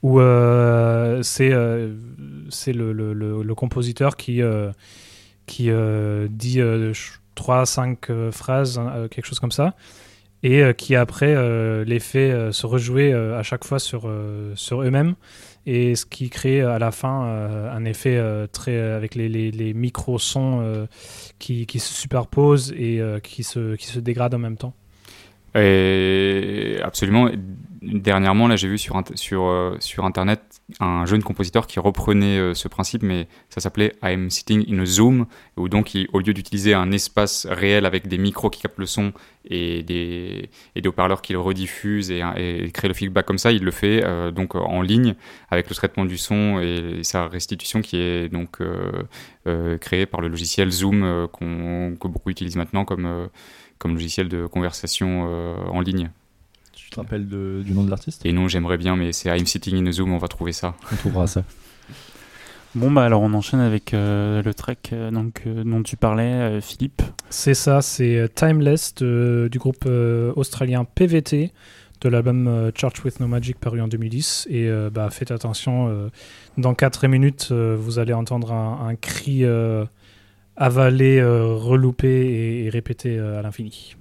[0.02, 1.94] où euh, c'est euh,
[2.50, 4.42] c'est le, le, compositeur qui,
[5.46, 9.74] qui dit euh, ch- trois, cinq euh, phrases, euh, quelque chose comme ça
[10.42, 11.34] et qui après
[11.86, 14.12] les fait se rejouer à chaque fois sur,
[14.56, 15.14] sur eux-mêmes
[15.66, 19.74] et ce qui crée à la fin euh, un effet euh, très avec les, les,
[19.74, 20.86] micro-sons euh,
[21.38, 24.74] qui, qui se superposent et euh, qui, se, qui se dégradent en même temps.
[25.54, 27.28] Et absolument.
[27.82, 30.40] Dernièrement, là, j'ai vu sur, sur, euh, sur Internet
[30.80, 34.86] un jeune compositeur qui reprenait euh, ce principe, mais ça s'appelait I'm Sitting in a
[34.86, 35.26] Zoom,
[35.58, 39.12] où donc, au lieu d'utiliser un espace réel avec des micros qui captent le son
[39.44, 43.52] et des, et des haut-parleurs qui le rediffusent et, et créent le feedback comme ça,
[43.52, 45.14] il le fait euh, donc en ligne
[45.50, 48.60] avec le traitement du son et, sa restitution qui est donc
[49.80, 53.28] créée par le logiciel Zoom qu'on- que beaucoup utilisent maintenant comme,
[53.78, 56.10] comme logiciel de conversation euh, en ligne.
[56.72, 58.24] Tu te rappelles de- du nom de l'artiste?
[58.26, 60.74] Et non, j'aimerais bien, mais c'est I'm Sitting in a Zoom, on va trouver ça.
[60.92, 61.42] On trouvera ça.
[62.76, 66.24] Bon bah alors on enchaîne avec euh, le track euh, donc, euh, dont tu parlais,
[66.32, 67.02] euh, Philippe.
[67.30, 71.52] C'est ça, c'est Timeless de- du groupe euh, australien PVT
[72.00, 74.48] de l'album euh, Church with No Magic paru en 2010.
[74.50, 76.08] Et euh, bah, faites attention, euh,
[76.58, 79.44] dans 4 minutes, euh, vous allez entendre un, un cri
[80.56, 83.96] avalé, euh, reloupé et, répété euh, à l'infini.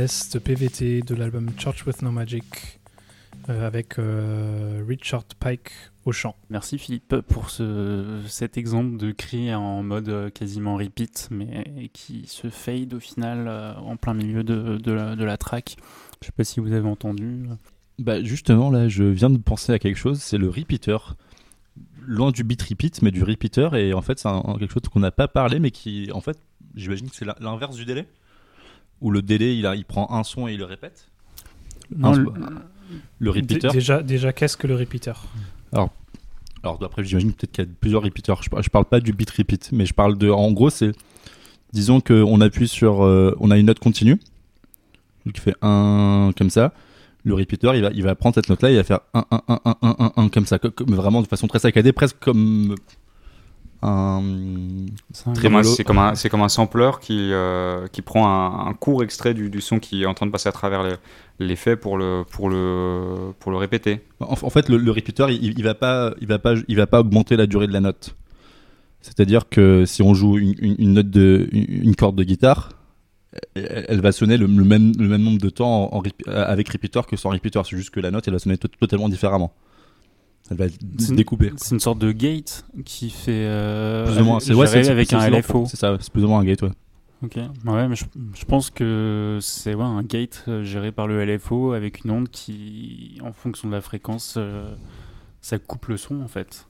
[0.00, 2.80] De PVT de l'album Church with No Magic
[3.50, 5.72] euh, avec euh, Richard Pike
[6.06, 6.36] au chant.
[6.48, 12.26] Merci Philippe pour ce, cet exemple de cri en mode euh, quasiment repeat, mais qui
[12.26, 15.76] se fade au final euh, en plein milieu de, de la, de la track.
[16.22, 17.42] Je sais pas si vous avez entendu.
[17.98, 21.14] Bah justement là, je viens de penser à quelque chose, c'est le repeater.
[22.06, 25.10] Loin du beat repeat, mais du repeater, et en fait c'est quelque chose qu'on n'a
[25.10, 26.38] pas parlé, mais qui, en fait,
[26.74, 28.06] j'imagine que c'est l'in- l'inverse du délai,
[29.00, 31.08] où le délai il, a, il prend un son et il le répète.
[31.96, 32.30] Non, Un- le-
[33.18, 33.72] le Dé- repeater.
[33.72, 35.22] Déjà, déjà qu'est-ce que le repeater?
[35.72, 35.90] Alors,
[36.62, 38.42] alors après, j'imagine peut-être qu'il y a plusieurs repeaters.
[38.42, 40.28] Je, je parle pas du beat repeat, mais je parle de.
[40.30, 40.92] En gros, c'est.
[41.72, 43.04] Disons qu'on appuie sur.
[43.04, 44.18] euh, on a une note continue,
[45.32, 46.72] qui fait un comme ça.
[47.22, 49.60] Le repeater, il va, il va prendre cette note-là, il va faire un, un, un,
[49.66, 52.74] un, un, un, un, comme ça, co- comme, vraiment de façon très saccadée, presque comme
[53.82, 54.22] un.
[55.74, 59.34] C'est comme, un- c'est comme un sampler qui, euh, qui prend un, un court extrait
[59.34, 60.96] du, du son qui est en train de passer à travers les-
[61.38, 64.00] l'effet pour le, pour, le, pour le répéter.
[64.20, 66.86] En, en fait, le, le repeater, il, il va pas, il va pas, il va
[66.86, 68.14] pas augmenter la durée de la note.
[69.00, 72.70] C'est-à-dire que si on joue une, une- une note de, une, une corde de guitare,
[73.54, 76.28] elle, elle va sonner le, le même, le même nombre de temps en, en repi-
[76.28, 77.64] avec repeater que sans repeater.
[77.64, 79.52] C'est juste que la note, elle va sonner to- totalement différemment.
[80.50, 81.52] Elle va une- découpée.
[81.56, 83.30] C'est une sorte de gate qui fait.
[83.46, 84.40] euh, Plus ou moins.
[84.40, 85.64] C'est géré ouais, c'est- avec un LFO.
[85.66, 85.96] C'est ça.
[86.00, 86.70] C'est plus ou moins un gate, ouais.
[87.22, 88.04] Ok, ouais, mais je,
[88.34, 92.28] je pense que c'est ouais, un gate euh, géré par le LFO avec une onde
[92.30, 94.74] qui, en fonction de la fréquence, euh,
[95.42, 96.66] ça coupe le son en fait.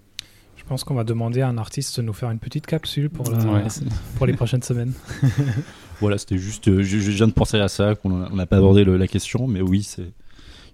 [0.57, 3.31] Je pense qu'on va demander à un artiste de nous faire une petite capsule pour,
[3.31, 3.85] la- Ouais, c'est-
[4.17, 4.93] pour les prochaines semaines.
[6.01, 6.67] Voilà, c'était juste.
[6.69, 9.47] euh, Je, je viens de penser à ça, qu'on n'a pas abordé le- la question,
[9.47, 10.11] mais oui, c'est.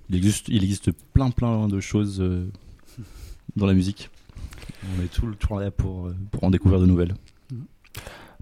[0.09, 2.49] Il existe, il existe plein, plein de choses euh,
[3.57, 4.11] dans la musique.
[4.99, 7.15] On est tout le temps là pour, euh, pour en découvrir de nouvelles.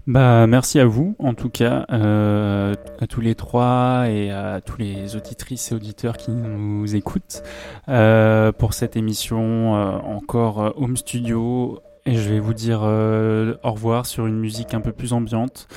[0.07, 4.77] Bah, merci à vous, en tout cas, euh, à tous les trois et à tous
[4.77, 7.41] les auditrices et auditeurs qui nous écoutent
[7.89, 11.79] euh, pour cette émission euh, encore euh, home studio.
[12.05, 15.67] Et je vais vous dire euh, au revoir sur une musique un peu plus ambiante.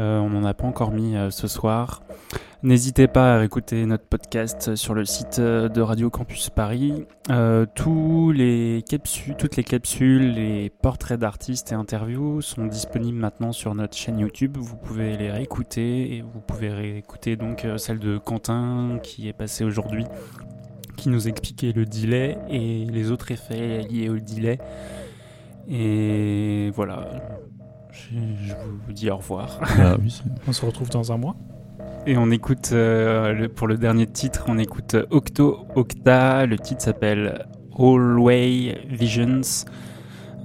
[0.00, 2.02] Euh, on n'en a pas encore mis euh, ce soir.
[2.62, 7.06] N'hésitez pas à écouter notre podcast sur le site euh, de Radio Campus Paris.
[7.30, 13.52] Euh, tous les capsules, toutes les capsules, les portraits d'artistes et interviews sont disponibles maintenant
[13.52, 14.58] sur notre chaîne YouTube.
[14.60, 19.32] Vous pouvez les réécouter et vous pouvez réécouter donc euh, celle de Quentin qui est
[19.32, 20.04] passée aujourd'hui,
[20.98, 24.58] qui nous expliquait le delay et les autres effets liés au delay.
[25.66, 27.08] Et voilà,
[27.90, 28.54] je,
[28.86, 29.60] vous dis au revoir.
[30.02, 31.36] Oui, c'est- On se retrouve dans un mois.
[32.10, 36.44] Et on écoute, euh, pour le dernier titre, on écoute euh, Octo Octa.
[36.44, 37.46] Le titre s'appelle
[37.78, 39.42] Hallway Visions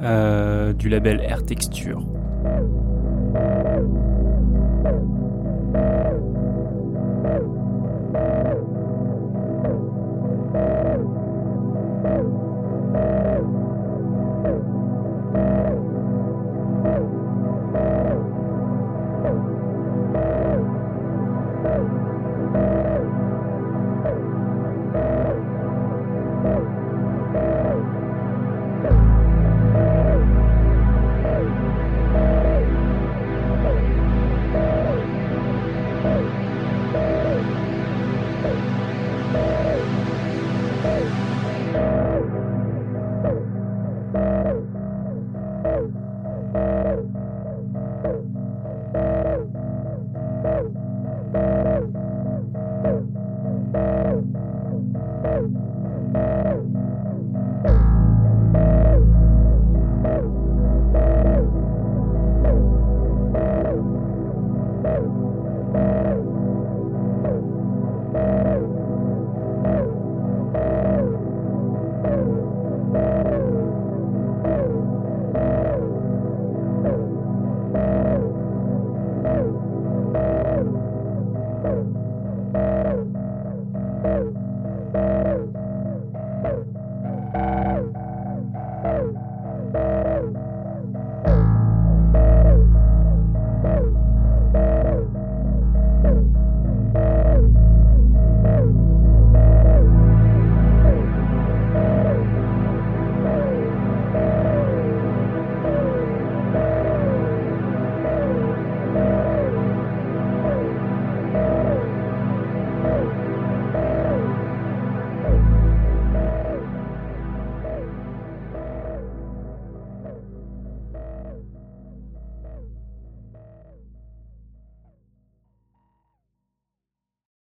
[0.04, 2.06] euh, du label Air Texture.